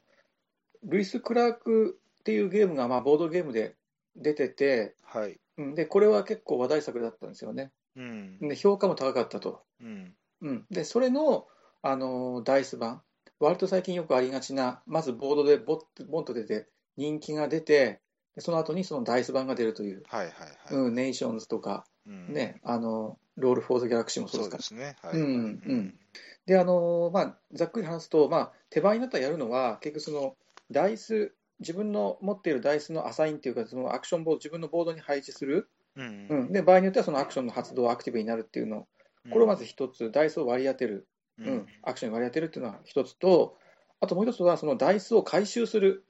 [0.83, 3.75] ルイス・クラークっていうゲームが、まあ、ボードゲームで
[4.15, 5.39] 出てて、はい、
[5.75, 7.71] でこれは結構話題作だったんですよね。
[7.95, 9.63] うん、で評価も高かったと。
[9.81, 10.13] うん。
[10.41, 11.47] うん、でそれの
[11.81, 13.01] あのダイス版、
[13.39, 18.01] 割と最近よくありがちな、まずボードでボッボンと出て、人気が出て、
[18.37, 20.75] その後にそのダイス版が出るという、はいはいはい。
[20.75, 24.61] うん、ネーションズとか、うん、ね、あのロール・フォー・ザ・ギャラクシーもそうですか。
[24.61, 24.97] そうですね。
[25.01, 25.99] はい、うんうん。
[26.45, 30.35] であのまあ、ざっくり話すと、まあ、手番になったらやるのは、結局その
[30.71, 38.87] ダイス、自分の持っているダイスのアサインっていうか、そのアクションボード、自分のボードに配置する、うんうん、で場合によってはそのアクションの発動、アクティブになるっていうの、
[39.31, 43.57] これをまず一つ、ダイスを割り当てる、うん、アクションに割り当てるっていうのは一つと、
[43.99, 46.03] あともう一つは、そのダイスを回収する、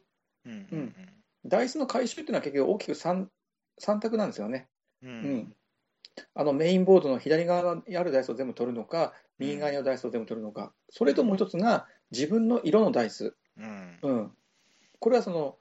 [0.46, 0.96] うんうんうん、
[1.46, 3.28] ダイスの回収っていうのは結局大きく 3,
[3.82, 4.68] 3択なんですよね。
[5.04, 5.54] うん、
[6.34, 13.36] あのメインボードの左側にあるダイスを全部取るのか、右側にあるダイスを全部取るのか、それともう一つが自分の色のダイス。
[13.58, 14.32] うん、
[15.00, 15.58] これはその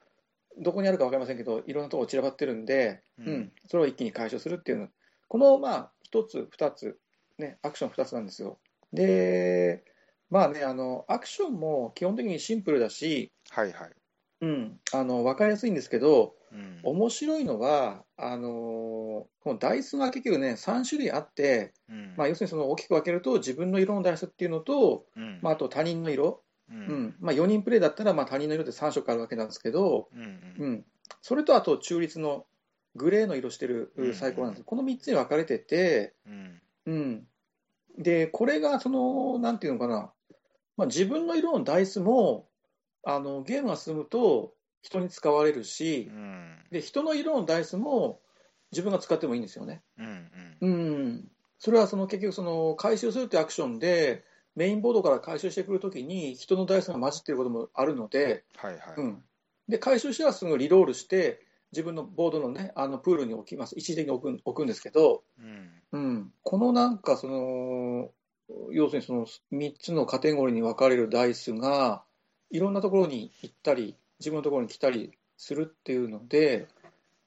[0.58, 4.88] どこにあるか分かりませんけど、いろんなところ散らばってるんで、うん、うん、それを一気に解消するっていうの、
[5.28, 6.98] このまあ1つ、2つ、
[7.38, 8.58] ね、アクション2つなんですよ。
[8.92, 9.84] で、
[10.28, 13.90] まあね、あのアクションも基本的にシンプルだし、はいはい
[14.40, 30.16] うん、あの分かりやすいんですけど、うん、面白いのは、あのこのダイスが結局ね、3種類あって、うん、まあ、要するにその大きく分けると、自分の色のダイスっていうのと、うん、まあ、あと他人の色、うん、まあ、4人プレイだったらまあ他人の色って3色あるわけなんですけど、う
[30.66, 30.84] ん。
[31.20, 32.46] それとあと中立の
[32.94, 36.14] グレーの色してるサイコロなんです、この3つに分かれてて、
[36.86, 37.26] うん。
[37.98, 40.12] でこれがその、なんていうのかな、
[40.76, 42.48] まあ、自分の色のダイスも
[43.04, 48.20] あのゲームが進むと人に使われるし、うん、で人の色のダイスも
[48.72, 49.82] 自分が使ってもいいんですよね。
[49.98, 50.30] うん、
[50.60, 51.28] うん、
[51.58, 54.24] それはその結局その回収するというアクションで
[54.56, 58.82] メインボードから回収してくるときに人のダイスが混じっていることもあるので、はいはい。
[58.96, 59.22] うん、
[59.68, 61.40] で回収してはすぐリロールして
[61.72, 63.74] 自分のボードの,、ね、あのプールに置きます。
[63.76, 68.10] 一時的に置く置くんですけど、うん、うん、このなんかその
[68.72, 72.02] 要するにその3つのカテゴリーに分かれるダイスが
[72.50, 76.68] いろんなところに行ったり自分のところに来たりするっていうので、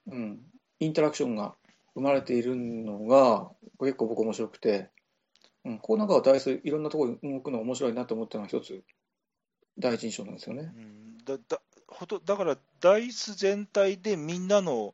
[0.08, 0.40] うん、
[0.80, 1.56] インタラクションが
[1.96, 3.50] 生まれているのが
[3.80, 4.90] 結構僕面白くて、
[5.66, 8.84] うん、ここなんかはダイスいろんなところに動くの面白いなと思ったのが一つ
[9.80, 10.72] 第一印象なんですよね。
[10.76, 14.94] うん、だだほとだからダイス全体でみんなの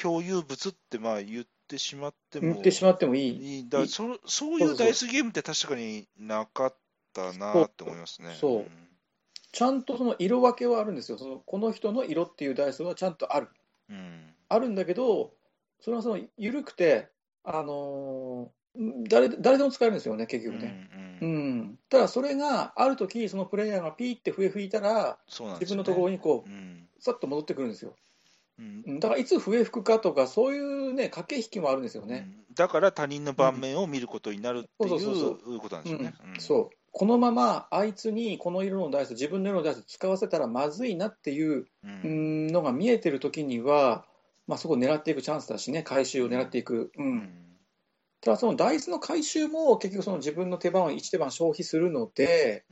[0.00, 3.60] 共有物ってまあ言ってしまっても、言ってしまってもいい。
[3.60, 4.76] いだそそういう。
[4.76, 6.76] ダイスゲームって確かになかっ
[7.12, 8.34] たなって思いますね。
[8.40, 8.83] そう、うん
[9.54, 13.48] ちゃんとその色分けはあるんですよ、そのこの人の色っていうダイスはちゃんとある。
[13.88, 15.32] うん、あるんだけど、
[15.80, 17.08] それはその緩くて、
[17.44, 20.90] あのー、誰誰でも使えるんですよね、結局ね。
[21.20, 21.36] うん、うん。
[21.36, 27.94] うん、ただ、それがあるとき、そのプレイヤーがピーって笛吹いたら、ね、自分のところにこう、さっと戻ってくるんですよ。
[28.98, 32.28] だからいつ笛吹くかとか、そういうね、駆け引きもあるんですよね。
[32.54, 36.14] だから他人の盤面を見ることになるっていうことなんですよね。
[36.38, 44.06] そうこのままあいつにこの色のダイス、自分の色のダイス使わせたらまずいなっていうのが見えてるときには、
[44.46, 46.92] まあ、そこを狙っていくチャンスだしね、回収を狙っていく。
[46.96, 47.32] うん、
[48.20, 52.64] ただ、そのダイスの回収も結局、その自分の手番を1手番消費するので、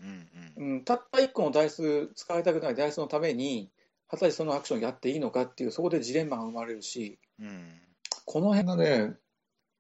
[0.57, 3.73] うん、うん、たった1個のダイス使いたくないダイスのために、
[4.09, 7.19] 果たしてそのアクションをやっていいのかっていう、そこでジレンマが生まれるし、
[8.25, 9.17] この辺がね、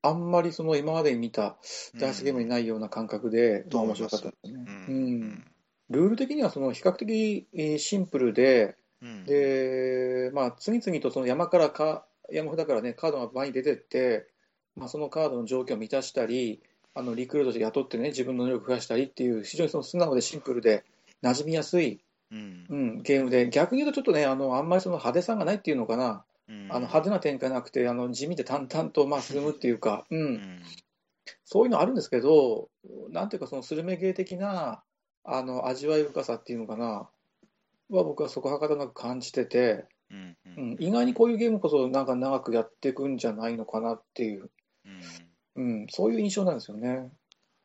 [0.03, 1.57] あんまりその今までに見た
[1.99, 4.65] ダイスゲームにないような感覚で、まあ面白かったですね。
[4.89, 5.45] うん、
[5.91, 7.47] ルール的にはその比較的
[7.79, 8.77] シンプルで、
[9.27, 14.29] で、まあ、次々とその山からか、山札からね、カードが前に出てって、
[14.77, 16.63] まあ、そのカードの条件を満たしたり、
[16.95, 20.85] あのリクルートで雇ってね、自分の能力を増やしたりっていう、非常にその素直でシンプルで、
[21.23, 22.01] 馴染みやすい、
[22.31, 26.25] うん、うん、ゲームで、逆に言うとちょっとね、あのあんまりその派手さがないっていうのかな、
[26.69, 30.63] あの派手な展開なくて、あの地味で淡々とまあ進むっていうか、うん、
[31.45, 32.69] そういうのあるんですけど、
[33.11, 34.83] なんていうか、そのスルメ芸的な
[35.25, 36.87] あの味わい深さっていうのかな、
[37.91, 44.51] は僕はそこはかとなく感じてて、うんうん、意外にこういうゲームこそなんか長くやっていくんじゃないのかなっていう、
[45.57, 47.11] うん、そういう印象なんですよね。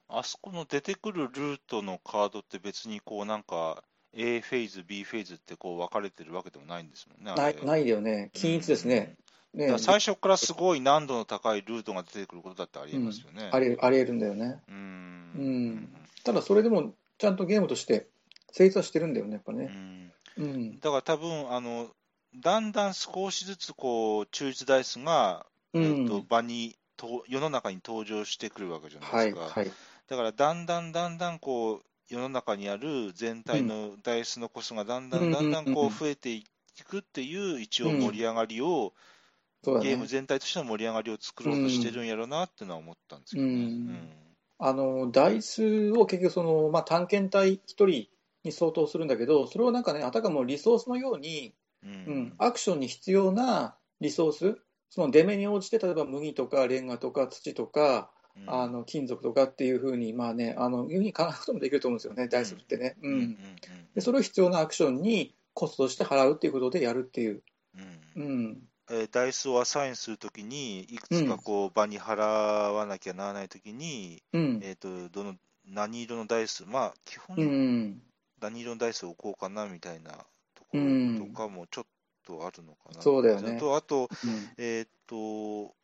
[0.10, 3.84] あそこの出てくるルートのカードって別にこうなんか
[4.14, 7.34] A フェーズ、B フェーズってこう分かれてるわけでもないんですもんね。
[7.36, 9.16] ないないよね、均一ですね。
[9.54, 13.46] ね、最初からすごい難度の高いルートが出てくることだってありえますよね。
[13.46, 14.62] うん、ありありえるんだよね。
[14.70, 14.76] うん。
[14.76, 18.08] うん、ただ、それでもちゃんとゲームとして
[18.52, 19.72] 成立はしてるんだよね、やっぱね。
[20.38, 21.88] うん、だから多分あの
[22.36, 29.42] だんだん少しずつこう中立ダイスが、えーと場にと世の中に登場してくるわけじゃないですか。
[29.42, 29.72] はいはい、
[30.08, 36.44] だからだんだんだんだんこう世の中にある全体のダイスのコストがだんだんだんだんこう増えてい
[36.88, 38.94] くっていう一応盛り上がりを、
[39.66, 43.54] うんね、ゲーム全体としての盛り上がりを作ろうとしてるんやろうなっていうのは思ったんですけどね。
[43.54, 44.10] うん、
[44.60, 48.08] あのダイスを結局その、まあ、探検隊1人
[48.44, 51.54] に相当するんだけど、それをなんかね、あたかもリソースのように、
[51.84, 54.58] うん、うん、アクションに必要なリソース、
[54.90, 58.10] その出目に応じて、例えば麦とかレンガとか土とか、
[58.46, 62.98] あの金属とかっていうふうに、まあね、あのいうふうに考えることもできると思うんですよね、ダイスってね。
[63.02, 63.38] うん、
[63.96, 66.54] でそれを必要なアクションにコストとして払うっていう。
[66.60, 67.42] ことでやるっていう。
[68.16, 68.58] うん、
[68.90, 75.36] えー、ダイスをアサインするときに、いくつかこう場に払わなきゃならないときに、うん、えーと、どの
[75.66, 78.02] 何色のダイス、まあ、基本、
[78.42, 80.12] 何色のダイスを置こうかなみたいな
[80.56, 81.86] ところとかもちょっ
[82.26, 83.60] とあるのかな、そうだよね。
[83.62, 84.10] あと、
[84.58, 85.18] えっ、と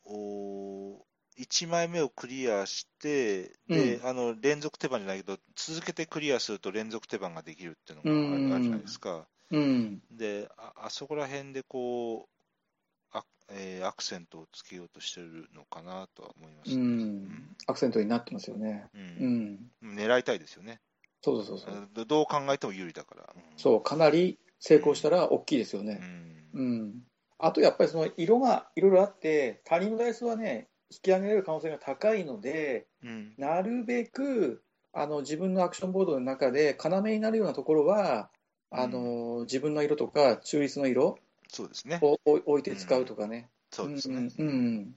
[0.06, 1.06] お、
[1.40, 9.28] 1枚目をクリアして、で、うん、あの連続手番じゃないけど、続けてクリアすると連続手番ができるっていうのがある,、じゃないですか。
[9.52, 18.88] うん、であ、あそこら辺でこうあ、えー、アクセントをつけようとしてるのかなとは思います、ね、うん、アクセントになってますよね。
[18.96, 19.60] うん。
[19.84, 20.82] 狙いたいですよね。
[21.22, 22.06] そうそうそうそう。
[22.06, 23.34] どう考えても有利だから。
[23.58, 26.02] そう、かなり成功したら大きいですよね。
[26.54, 27.04] うん。
[27.38, 34.62] あとやっぱりその色がいろいろあって、他人のダイスはね、引き上げられる可能性が高いので、うん、なるべく
[34.94, 38.30] あの自分のアクションボードの中で要になるようなところは、
[38.70, 41.18] あの自分の色とか中立の色
[41.48, 42.00] そうですね。
[42.02, 43.50] を置いて使うとかね。
[43.72, 44.96] そうですね、うん、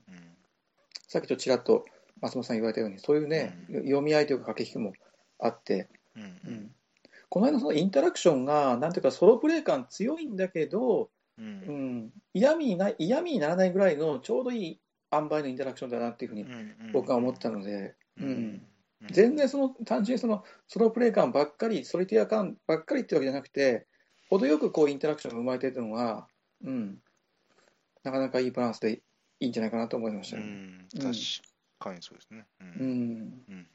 [1.09, 1.87] さっきとちらっと
[2.20, 4.93] 松本さん言われたように、そういうね、読み合いというか駆け引きも
[5.39, 6.70] あって、うん
[7.28, 14.80] この辺のそのインタラクションが、なんていうか、ソロプレイ感強いんだけど、うん、嫌味にな嫌味にならないぐらいのちょうどいい
[15.12, 16.46] 塩梅のインタラクションだなっていうふうに
[16.92, 18.62] 僕は思ったので、うん
[19.11, 23.86] 全然その単純にそのソロプレイ感ばっかり、ソリティア感ばっかりってわけじゃなくて、
[24.30, 26.26] 程よくこうインタラクションが生まれているのが、
[26.64, 26.98] うん、
[28.02, 29.02] なかなかいいバランスで
[29.38, 30.42] いいんじゃないかなと思いましたね。
[30.44, 31.12] うん、確
[31.78, 32.46] かにそうですね。
[32.61, 33.44] うん。
[33.48, 33.66] うん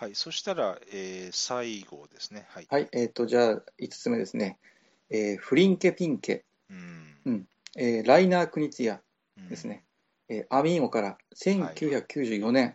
[0.00, 2.46] はい、そしたら、えー、最後ですね。
[2.48, 2.66] はい。
[2.70, 4.58] はい、えっ、ー、と、じゃあ、5つ目ですね。
[5.10, 6.46] えー、フリンケピンケ。
[6.70, 7.16] うん。
[7.26, 7.46] うん。
[7.76, 9.00] えー、ライナー・クニツヤ
[9.48, 9.84] ですね、
[10.28, 12.70] うん、えー、アミーゴから1994年、は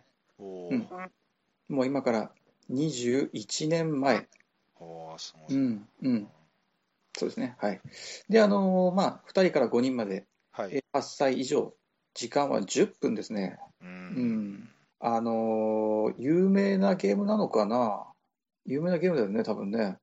[0.70, 0.88] いうん、
[1.68, 2.30] もう今から
[2.70, 4.26] 21年前、
[5.48, 6.28] うんうん、
[7.16, 7.80] そうですね、はい。
[8.28, 11.72] で、あのー、まあ、2人から5人まで、はい、8歳以上、
[12.14, 13.58] 時間は10分ですね。
[13.82, 14.68] うん、うん、
[15.00, 18.06] あのー、有名なゲームなのかな？
[18.64, 19.96] 有名なゲームだよね、多分ね。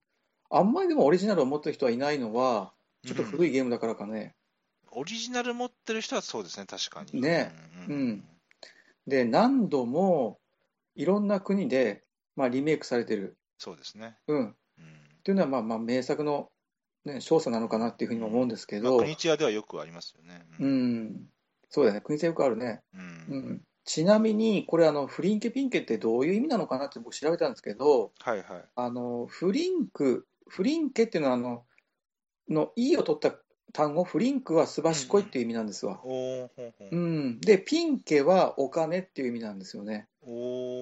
[0.49, 2.71] あんまりでもオリジナルを持ってる人はいないのは、
[3.05, 4.35] ちょっと古いゲームだからかね。
[4.95, 7.21] オリジナル持ってる人はそうですね、確かに。
[7.21, 7.51] ね、
[7.87, 8.23] うん、うん、
[9.07, 10.39] で、何度も
[10.95, 12.03] いろんな国で、
[12.35, 13.37] まあ、リメイクされてる。
[13.57, 14.17] そうですね。
[14.27, 14.37] うん。
[14.37, 14.53] うん、っ
[15.23, 16.49] ていうのは、まあ、まあ、名作の、
[17.05, 18.97] ね、少佐なのかなっていうふうにも思うんですけど。
[18.97, 20.45] まあ、国チアではよくありますよね。
[20.59, 20.65] うん。
[20.65, 21.29] うん、
[21.69, 22.81] そうだよね、国チアよくあるね。
[22.93, 23.01] うん。
[23.01, 28.65] うん、ちなみに、これあの、フリンケピンケってどういう意味なのかなって僕調べたんですけど、はいはい。
[28.75, 31.65] あの、フリンク、フリンケっていうのは、あの、
[32.49, 33.37] の、いを取った
[33.73, 35.99] 単語、フリンクはすばしこいっていう意味なんですわ。
[36.05, 40.07] うん、で、ピンケはお金っていう意味なんですよね。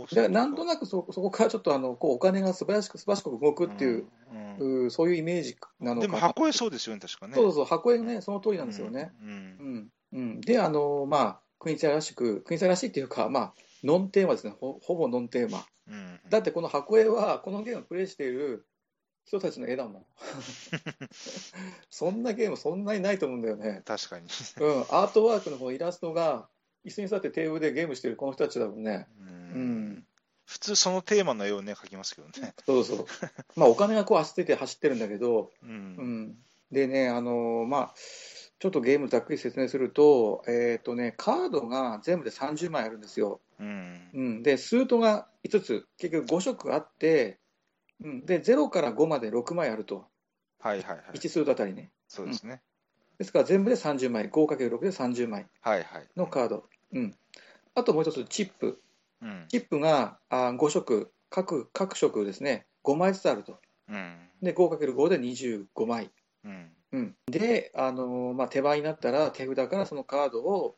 [0.09, 4.05] だからなんとなくそそこからちょっとあのこうお金が素晴らしく素晴らしく動くっていう、
[4.59, 7.33] うんうん、そういうイメージなのかでも箱絵そうですよね、確かね。
[7.33, 9.11] そうそう、箱絵ね、その通りなんですよね。
[9.21, 14.53] うん、うん、で、あのまあ、国津らしく、国津らしいっていうか、まあ、ノンテーマですね。
[14.59, 15.65] ほ、ほぼノンテーマ。
[16.29, 18.65] だってこの箱絵は、このゲームをプレイしている
[19.25, 20.05] 人たちの絵だもん。
[21.89, 23.81] そんなゲームそんなにないと思うんだよね。
[23.85, 24.27] 確かに。
[24.59, 26.47] うん、アートワークのこのイラストが、
[26.85, 29.07] 椅子に座ってテーブルでゲームしてるこの人たちだもんね。
[29.19, 30.05] うん。
[30.45, 32.53] 普通そのテーマの絵をね、描きますけどね。
[32.65, 33.05] そうそう。
[33.55, 36.37] まあお金がこう走ってて走ってるんだけど、うん、うん、
[36.71, 37.95] でね、あのー、まあ、
[38.59, 43.39] ちょっとゲームざっくり説明すると、えっ、ー、とね、カードが全部で30枚あるんですよ。
[43.59, 47.39] うん、うん、で、スートが5つ、結局5色あって、
[48.03, 50.05] うん、で、0から5まで6枚あると。
[50.59, 51.17] はいはいはい。
[51.17, 51.91] 1数あたりね。
[52.07, 52.61] そうですね。
[53.13, 55.47] うん、ですから全部で30枚、5×6 で30枚
[56.15, 56.55] のカード。
[56.55, 57.15] はいはい、うん。
[57.75, 58.81] あともう一つ、チップ。
[59.21, 63.59] うん、チップがあ5色各、各色ですね、5枚ずつあると。
[63.87, 66.11] うん、で、5×5 で25枚。
[66.43, 70.75] うん、うん、で、あのまあ、手番になったら手札からそのカードを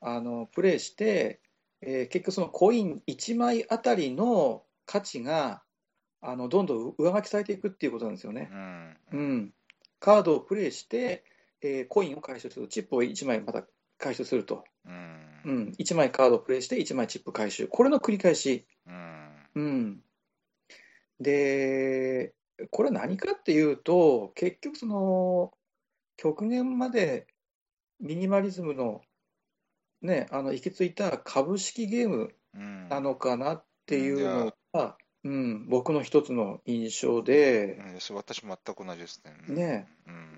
[0.00, 1.40] あのプレイして、
[1.80, 5.62] えー、結局そのコイン1枚あたりの価値が
[6.22, 8.48] あのどんどん上書きされていくっていうことなんですよね。
[8.52, 9.54] うん、うん、
[9.98, 11.24] カードをプレイして、
[11.60, 13.64] えー、コインを回収する、チップを1枚また
[13.98, 18.64] 回収すると、うん、うん、1枚カードをプレイして、1枚チップ回収、これの繰り返し。
[18.86, 20.02] うん、うん、
[21.20, 22.34] で、
[22.70, 25.52] これは何かっていうと、結局、その
[26.16, 27.26] 極限まで
[28.00, 29.02] ミニマリズムの,、
[30.02, 32.34] ね、あの行き着いた株式ゲーム
[32.88, 39.54] なのかなっていうのが、うん、僕の一つの印象で、うん、私全く同じですね。
[39.54, 39.88] ね、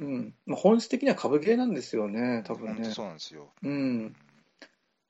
[0.01, 0.07] うん。
[0.07, 0.35] うん。
[0.45, 2.91] まあ、本質的には株ゲーなんですよね、多分ね。
[2.91, 3.53] そうなんですよ。
[3.63, 4.15] うん、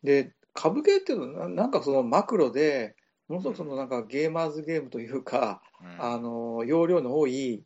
[0.05, 2.95] で、株ゲーっていうのは、なんかそのマクロで、
[3.29, 7.65] ものすごくそのなんかゲーマーズゲームというか、うん、あの容量の多い、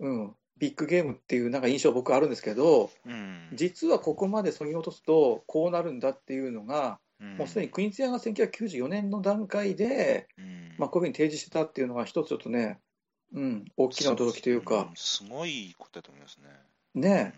[0.00, 12.80] うん、ビッグゲームっていうなんか印象僕あるんですけど、うん、実はここまでそぎ落とすとこうなるんだっていうのが、もうすでに国津屋が1994年の段階で、うん、まあ、こういうふうに提示してたっていうのが、一つちょっとね、
[13.32, 14.90] うん、大きな驚きというか。
[14.94, 16.48] すごいことだと思いますね。
[16.94, 17.34] ね、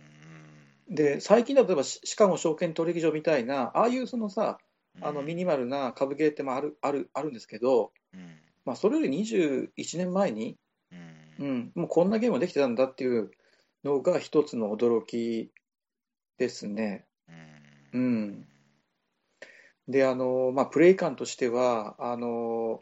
[0.88, 4.58] うん、で、最近だと、例えばシカゴ証券取引所みたいな、ああいうそのさ、
[5.02, 9.68] あのミニマルな株ゲーってあるあるあるんですけど、うん、まあ、それより21
[9.98, 10.56] 年前に、
[10.90, 13.30] うん、うん、もうこんなゲームできてたんだっていう
[13.84, 15.50] のが一つの驚き
[16.38, 17.04] ですね。
[17.92, 18.46] うん、うん
[19.88, 22.80] で、あの、まあ、プレイ感としては、あの、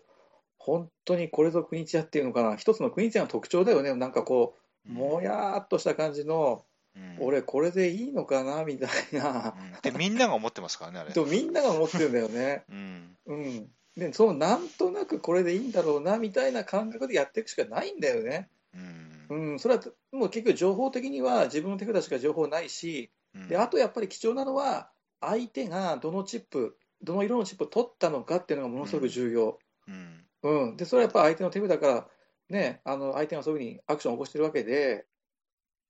[0.59, 4.57] 本当にこれぞ国津屋っていうのかな、一つの国津屋の特徴だよね、なんかこ
[4.89, 6.65] う、もやっとした感じの、
[6.97, 8.65] うん、俺、これでいいのかな？
[8.65, 11.13] みたいな、うん、で、みんなが思ってますからね、あれ。
[11.15, 12.65] とみんなが思ってるんだよね。
[12.71, 18.49] うん、うん、で、そのなんとなくこれでいいんだろうなみたいな感覚でやっていくしかないんだよね。
[18.75, 19.83] うん、うん、それは
[20.13, 23.11] もう結局、情報的には自分の手札しか情報ないし、
[23.49, 24.89] であとやっぱり貴重なのは、
[25.21, 29.59] 相手がどのチップ、どの色のチップを取ったのかっていうのがものすごく重要。
[29.89, 30.25] うん。
[30.43, 32.09] うん、でそれはやっぱ相手の手札から、
[32.51, 35.07] ね、あの相手がそういうふうにアクションを起こしてるわけで、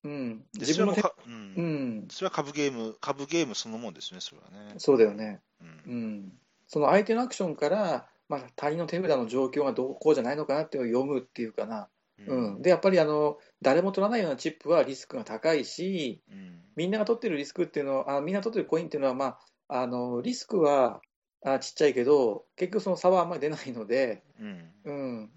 [0.05, 0.95] うん、自分の
[1.27, 4.75] うん、うん、それは株ゲーム、株ゲームそのもんですね、それはね。
[4.79, 5.41] そうだよね。
[5.61, 6.33] うん、うん、
[6.69, 11.89] その相手のアクションから、まあ、他人の手札の状況がどうこうじゃないのかなっていうのを読むっていうかな。
[12.27, 19.39] うん、でやっぱりあの誰も取らないようなチップはリスクが高いし、うん、みんなが取ってるリスクっていうのはあみんな取ってるコインっていうのは、まあ、
[19.75, 21.01] あのリスクは
[21.45, 25.31] あちっちゃいけど、結局その差はあんまり出ないので、うん、うん、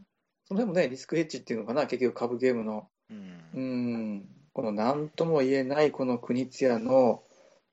[0.46, 4.30] その辺もね、リスクヘッジっていうのかな、結局株ゲームの、うん、うん。
[4.54, 7.24] この何とも言えないこの国津屋の、も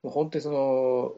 [0.04, 1.12] う本当にその、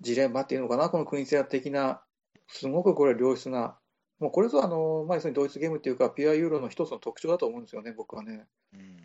[0.00, 2.02] ジレンマっていうのかな、この国津屋的な、
[2.48, 3.78] すごくこれ良質な、
[4.18, 8.46] もうこれぞあの、まあ、ドイツゲームっていうか、ピュアユーロの一つの特徴だと思うんですよね、僕はね。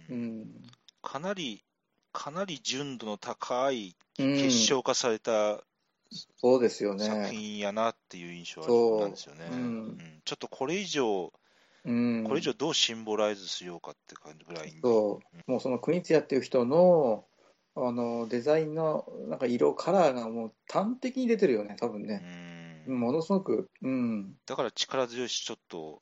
[0.10, 0.64] うん、
[1.02, 1.64] かなり、
[2.18, 5.62] かなり純度の高い結晶化された
[6.38, 7.06] そうですよね。
[7.06, 9.46] 作品やなっていう印象なんですよね。
[9.52, 11.32] ううん、ちょっとこれ以上、
[11.86, 17.26] うん、これ以上どうシンボライズしようかって感じぐらいそう、もうその国津屋っていう人の
[17.76, 22.84] あのデザインのなんか色、カラーがもう端的に出てるよね、多分ね。
[22.88, 24.34] うん、ものすごく、うん。
[24.48, 26.02] だから力強いし、ちょっと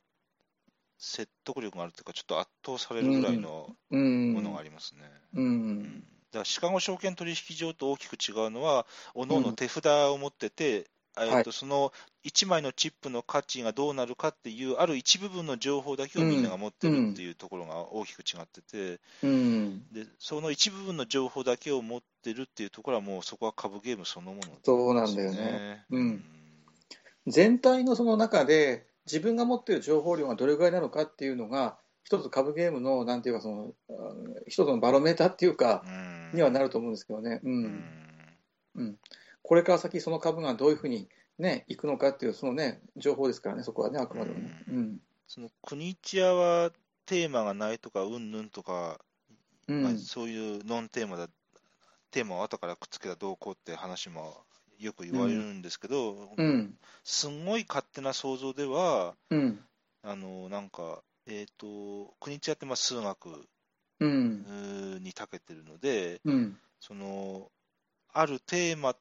[0.98, 5.02] 説得力があるというか、ちょっと圧倒されるぐらいのものがありますね。
[5.34, 6.04] うん、うん。
[6.32, 10.88] だシカゴ証券取引所と大きく違うのは、おのおの手札を持ってて、
[11.18, 11.94] うん、えーと、その
[12.26, 25.86] 1枚のチップの価値がどうなるかっていう、ある一部分の情報だけをみんなが持ってるっていうところが大きく違ってて、うん、でその一部分の情報だけを持ってるっていうところは、もうそこは株ゲームそのもの、ね、そうなんだよね。
[25.90, 26.24] うん、
[27.28, 33.74] 全体のその中で、自分が持っている情報量がどれぐらいなのかっていうのが、一つ株ゲームの、なんていうかその、
[34.48, 35.84] 一つのバロメーターっていうか、
[36.34, 37.40] にはなると思うんですけどね。
[37.44, 37.84] うん。
[38.76, 39.00] うん。
[39.42, 41.08] これから先、その株がどういうふうに
[41.40, 44.64] ね、いくのかっていう、そのね、情報ですからね、そこはね、あくまでもね。
[44.68, 45.00] うん。
[45.28, 46.72] その国一屋は
[47.06, 49.00] テーマがないとか、うんぬんとか、
[49.68, 51.28] うん、まあ、そういうノンテーマだ、
[52.12, 54.45] テーマを後からくっつけたどうこうって話も
[54.80, 55.62] よく言われるん。
[55.62, 59.60] ですけど、うん、すんごい勝手な想像では、うん、
[60.04, 63.48] あのなんかえっ、ー、と、国千屋ってまあ数学
[64.00, 67.50] に長けてるので、うん、その、
[68.14, 68.96] あるテーマ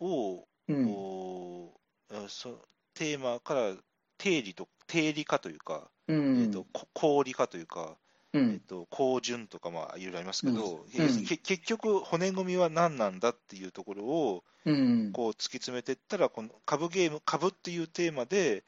[0.00, 2.50] を、うん、そ
[2.94, 3.74] テーマから
[4.18, 7.96] 定理と定理化というか、うん、えーと、と理化というか、
[8.34, 18.64] うん、えっと、高順とかまあいろいろありますけど、うん、結局、骨組みは何なんだっていうところをこう突き詰めていったら、この株ゲーム、株っていうテーマで、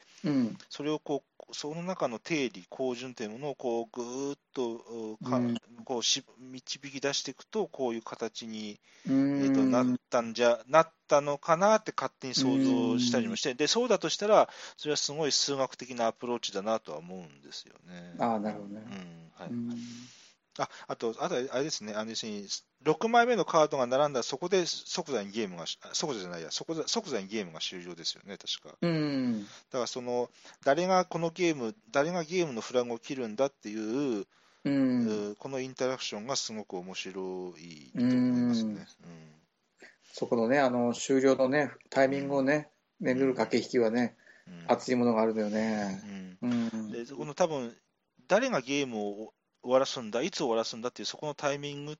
[0.69, 5.39] それをこうその中の定理、高順というものをこうぐーっとか、
[5.83, 18.15] こうし導き出していくと、こういう形に、えー、となったんじゃ、なったのかなって勝手に想像したりもして、でそうだとしたら、それはすごい数学的なアプローチだなとは思うんですよね。
[18.19, 18.81] あなるほどね。
[18.85, 19.31] うん。
[19.33, 19.51] はい、
[20.57, 22.47] ああと、あとあれですね、あの要に
[22.83, 28.77] 6枚目のカードが並んだら、そこで即座にゲームが、即座じゃないや、そこで即座にゲームが終了ですよね、確か。
[28.81, 30.29] うん、だからその、
[30.63, 33.75] 誰がこのゲーム、誰がゲームのフラグを切るんだってい
[34.21, 34.25] う、
[34.63, 38.87] うん、このインタラクションがすごく面白いと思いますね。
[39.03, 39.31] うん、
[40.11, 44.15] そこのね、あの終了のね、タイミングをね、巡る駆け引きはね、
[44.67, 46.01] 熱いものがあるんだよね。
[46.41, 46.91] うん。
[46.91, 47.75] でこの多分
[48.27, 49.33] 誰がゲームを
[49.65, 51.97] 終わらすんだ、いつ終わらすんだっていう、そこのタイミング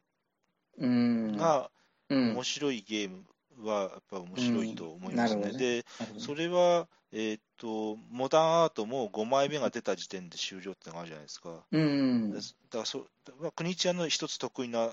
[1.35, 1.71] が、
[2.09, 3.23] 面白いゲーム
[3.67, 5.41] はやっぱ面白いと思いますね。
[5.45, 5.51] うん。
[5.51, 5.57] ね。
[5.57, 5.85] で、
[6.19, 11.65] それは、えー、っと、モダンアートも5枚目が出た時点で終了ってのがあるじゃないですか。
[11.71, 13.07] うん、だからそ、
[13.39, 14.91] まあ、国ちゃんの一つ得意な、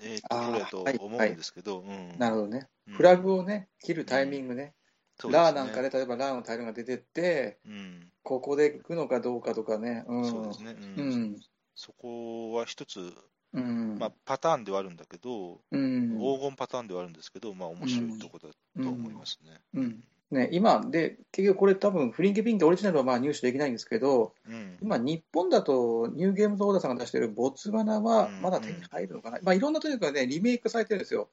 [0.00, 1.84] えー、ところだと思うんですけど、
[2.18, 2.68] なるほどね。
[2.88, 4.74] フラグをね、切るタイミングね。
[5.22, 10.04] うん、ラーなんかで、例えばラーのタイルが出てって、うん、ここで行くのかどうかとかね。
[10.08, 10.74] うん、そうですね。
[10.96, 11.36] うん
[11.76, 13.12] そこは一つ、
[13.52, 19.60] うん、まあ、パターンではあるんだけど、うん、黄金パターンではあるんですけど、まあ、面白いところだと思いますね。
[19.74, 24.34] うん、ね今、で結局これ、多分フリンケピンケオリジナルはまあ入手できないんですけど、
[24.80, 31.28] 今、日本だとニューゲームズオーダーさんが出しているボツワナはまだ手に入るのかな、まあ、いろんなというかね、リメイクされてるんですよ。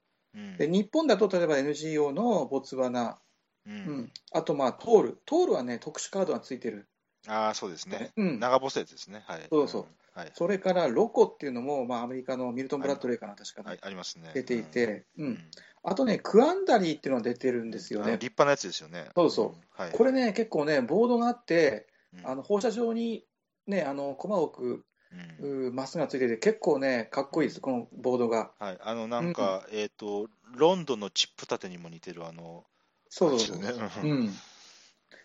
[0.57, 3.19] で日本だと例えば NGO のボツワナ、
[3.67, 6.87] うんあとまあトール、トールはね、特殊カードがついてる。
[7.27, 8.11] ああ、そうですね。
[8.17, 9.23] うん、長細いやつですね。
[9.25, 9.47] はい。
[9.49, 9.85] そうそう。
[10.13, 14.31] はい、それからロコっていうのも、まあ、アメリカのミルトン・ブラッドレーかな、確か、ね、ありますね。
[14.33, 15.39] 出ていて、うん、うん、
[15.83, 18.13] あとね、クアンダリーっていうのが出てるんですよね。
[18.13, 19.09] 立派なやつですよね。
[19.15, 21.87] そうそう、はい、これね、結構ね、ボードがあって、
[22.23, 23.25] あの放射状に、
[23.65, 28.51] ね、あの駒を置くまっすぐがついてて、結構ね、かっこいいです、このボードが。
[28.59, 32.65] はい、あのなんか、うん、えっ、ー、と、ロンドンのチップ立てにも似てる、あの、
[33.09, 34.05] そうそうそう。
[34.05, 34.33] うん。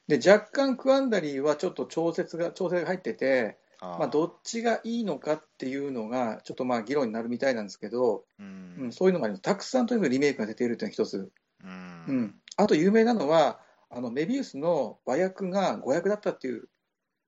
[0.09, 9.43] で若干クアンダリーはちょっと調節が調整が入ってて、まあ、どっちがいいのかっていうのが、ちょっとまあ議論になるみたいなんですけど、うん、うん、そういうのがあります。
[9.43, 11.31] たくさんとにかくリメイクが出ているというのが一つ。
[11.63, 13.61] うん、うん、あと有名なのは、
[13.91, 16.69] あのメビウスの和訳が誤訳だったっていう、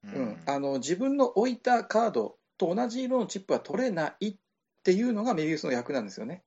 [0.04, 4.36] うん、あの自分の置いたカードと同じ色のチップは取れないっ
[4.82, 6.42] ていうのがメビウスの役なんですよね。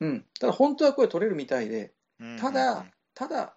[0.00, 1.92] うん、ただ本当はこれ取れるみたいで、
[2.40, 3.56] ただ、ただ、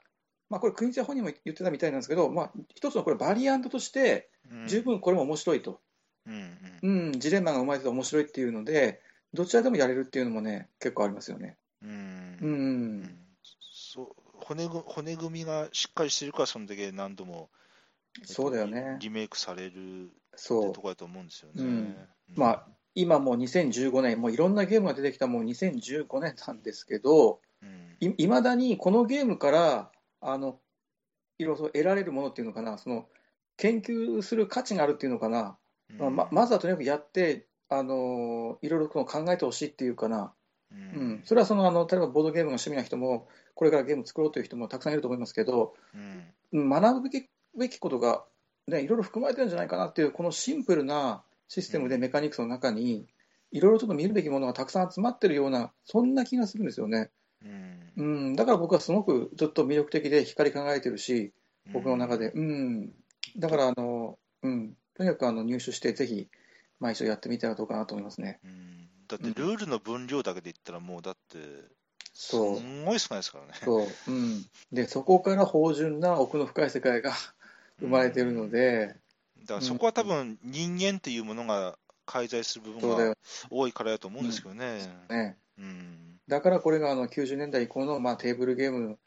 [0.49, 4.29] まあ、これ、国津本人も言ってたみたいなんですけど、まあ、一つのこれ、バリアントとして、
[4.67, 5.81] 十分これも面白いと、
[6.25, 9.01] うん、うん、ジレンマが生まれて面白いっていうので、
[9.33, 11.57] どちらでもやれるっていうのもね、結構ありますよね。
[11.81, 13.19] うん、うん、
[13.71, 14.07] そう
[14.43, 17.49] 骨骨組みがしっかりしてるから、そんだけ何度も、
[18.23, 18.97] そうだよね。
[18.99, 20.73] リメイクされるそう。
[20.73, 21.63] ところだと思うんですよね。
[21.63, 21.95] うん。
[22.35, 27.41] まあ今もう2015年、もういろんなゲームが出てきたもう2015年なんですけど、
[27.99, 29.91] いまだにこのゲームから
[30.21, 30.59] あの
[31.37, 33.05] いろいろ得られるものっていうのかな、その
[33.57, 35.57] 研究する価値があるっていうのかな、
[35.99, 40.33] うん、ままずはとにかくやって、あのいろいろ考えてほしいっていうかな、
[40.71, 45.73] うん、うん、それはそのあの例えばボードゲームが趣味な人も、これからゲーム作ろうという人もたくさんいると思いますけど、
[46.53, 48.23] うん、学ぶべきべきことが、
[48.67, 53.07] ね、いろいろ含まれてるんじゃないかなっていう、このシンプルなシステムでメカニクスの中に、
[53.51, 57.09] いろいろちょっと見るべきものがたくさん集まってるような、そんな気がするんですよね。
[57.43, 61.33] うん、だから僕はすごくずっと魅力的で光り輝いてるし、
[61.73, 62.91] 僕の中で、うん、
[63.37, 66.27] だからあの、うん、とにかくあの入手して、ぜひ、
[66.79, 68.39] まあ、一緒やってみたらどうかなと思いますね。
[68.43, 71.37] うん、だって、ルールの分量だけで言ったら、もうだって。
[72.13, 72.55] すご
[72.95, 73.53] い少ないですからね。
[73.63, 73.87] そう。
[74.07, 74.45] うん。
[74.71, 77.13] で、そこから芳醇な奥の深い世界が
[77.79, 78.95] 生まれてるので、
[79.41, 83.17] だからそこは多分、人間っていうものが介在する部分が
[83.49, 85.05] 多いからだと思うんですけどね。
[85.09, 88.99] ねうんだからこれがあの90年代以降のまあテーブルゲーム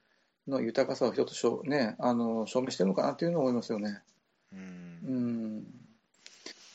[0.49, 4.01] の豊かさを一つしょ、ね、あの証明してるのかなというのを思いますよね。
[4.53, 5.81] うん、うん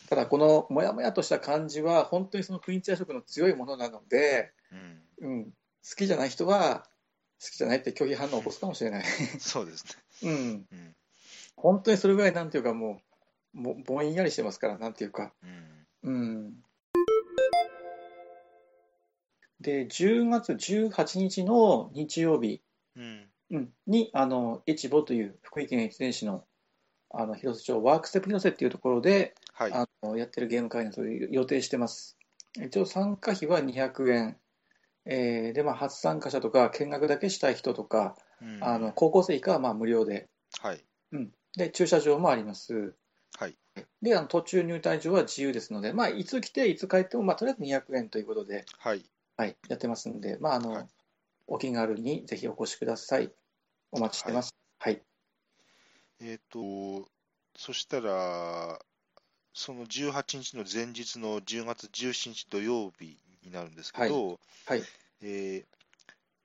[0.08, 4.52] ただ、このもやもやとした感じは、本当にそのクイーンチャー色の強いものなので、
[5.20, 5.52] うん、うん、好
[5.98, 6.86] きじゃない人は、
[7.42, 9.04] 好きじゃないって拒否反応を起こすかもしれない。
[9.40, 9.86] そうです
[10.24, 10.30] ね。
[10.32, 10.66] うん。
[10.72, 10.96] うん、
[11.56, 13.02] 本当にそれぐらい、なんていうかも
[13.56, 15.34] う、もぼんやりしてますから、なんていうか。
[16.04, 16.54] うん、うん
[19.66, 22.62] で、10月18日の日曜日、
[22.96, 23.02] う
[23.58, 26.46] ん、に、あの、越後という福井県越前市の、
[27.10, 32.16] あの、広瀬町ワークステップ広瀬っていうところで、はい、あのやってるゲーム会のそういう予定してます。
[32.64, 34.38] 一応参加費は200円。
[35.08, 40.84] えー、で、まあ、初参加者とか、見学だけしたい人とか、うん、あの高校生以下はまあ無料で、はい。
[41.12, 42.94] うん、で駐車場もあります。
[43.38, 43.58] はい、
[44.02, 49.04] であの途中入退場は自由ですので、まあ、いつ来て、いつ帰っても、まあ、とりあえず200円ということで、はい
[49.38, 50.88] はい、やってますんで、まああの、はい、
[51.48, 53.32] お気軽にぜひお越しください。
[53.92, 54.54] お待ちしてます。
[54.80, 55.04] はい、はい、
[56.22, 57.08] えっ、ー、と、
[57.58, 58.80] そしたら、
[59.54, 64.84] その18日の前日の10月17日土曜日になるんですけど、はい、はい、
[65.22, 65.66] えー、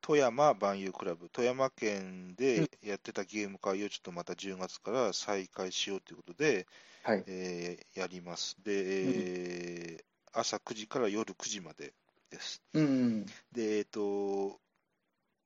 [0.01, 6.67] 富山万有クラブ、富山県でやってたゲーム会をちょっとまた10月から再開しようということで、
[7.03, 8.57] はいえー、やります。
[8.65, 11.93] で、えー、朝9時から夜9時まで
[12.31, 12.63] です。
[12.75, 14.59] うん、で、えっ、ー、と、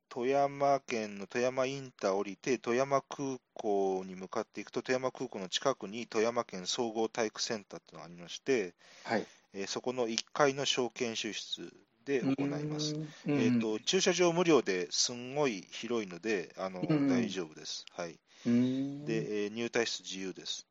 [0.09, 8.73] 富山県の富山インター降りて、富山空港に向かっていくと、富山空港の近くに富山県総合体育センターというのがありまして、
[9.03, 11.73] はいえー、そこの1階の小研修室
[12.05, 12.95] で行います。
[13.25, 17.85] えーと、駐車場無料ですんごい広いので、あの大丈夫です。
[17.91, 18.13] はい、
[18.45, 20.67] で、えー、入退室自由です。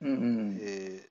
[0.00, 1.06] うんえ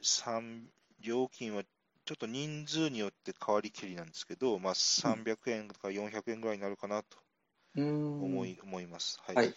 [0.00, 0.68] ー、
[1.00, 1.64] 料金は
[2.08, 7.18] ちょっと人数によって変わりきりなんですけど、まあ、300円とか400円ぐらいになるかなと
[7.76, 9.20] 思い,、思います。
[9.26, 9.36] はい。
[9.36, 9.54] はい、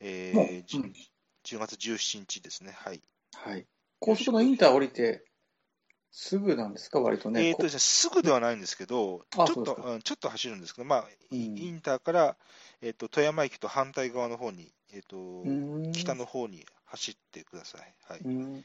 [0.00, 2.72] えー、10月17日ですね。
[2.76, 3.00] はい。
[3.34, 3.66] はい。
[4.00, 5.24] 高速のインター降りて、
[6.10, 7.48] すぐなんですか、割とね。
[7.48, 12.36] えーとですね、すぐではないんですけど、ちょっとうん、ちょっと走るんですけど、まあ、うん、インターから、
[12.82, 17.94] えーと、富山駅と反対側の方に、えーと、北の方に走ってください。
[18.02, 18.20] はい、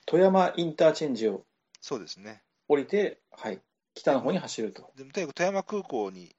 [0.05, 1.45] 富山インターチェンジを
[1.79, 3.61] そうですね降りて、はい、
[3.93, 4.91] 北の方に走ると。
[4.95, 6.35] でもとにかく富山空港に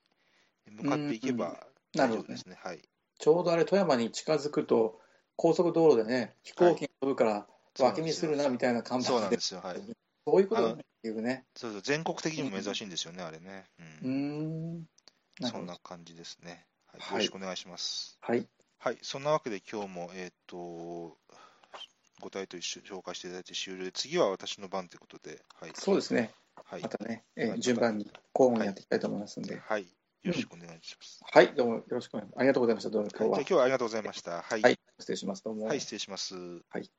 [0.71, 2.55] 向かっていけば大丈夫ですね。
[2.55, 2.83] ねはい、
[3.19, 5.01] ちょうどあれ、富山に近づくと、
[5.37, 7.47] 高速道路でね、飛行機が飛ぶから、
[7.79, 9.81] 脇見するなみたいな感じで、そうなんですよ、はい、
[10.27, 11.45] そういうことだねっていうね。
[11.57, 13.67] そうそう、全国的にも珍しいんですよね、あれね。
[14.03, 14.85] うん。
[15.43, 16.67] そんな感じですね。
[16.89, 18.19] はい、よろしくお願いします。
[18.21, 18.47] はい。
[18.81, 21.17] はい、そんなわけで今日も、えっ、ー、と、
[22.21, 26.33] ご体と一緒紹介していただいて終了で、次は私の番ということで、はい、そうですね。
[26.65, 28.05] はい、またね、えー、順番に
[28.35, 32.41] 交互にやっていきたいと思いますので、はい、はい、よろしくお願いします、うん、はい、どうもよろしくお願いします。
[32.41, 32.91] ありがとうございました。
[32.91, 33.39] どうも今日は。
[33.39, 34.43] 今日はありがとうございました。
[34.43, 34.63] はい。
[34.63, 35.45] はい、失礼します。
[35.45, 35.67] どうも。
[35.67, 36.35] はい、失礼します。
[36.69, 36.91] はい。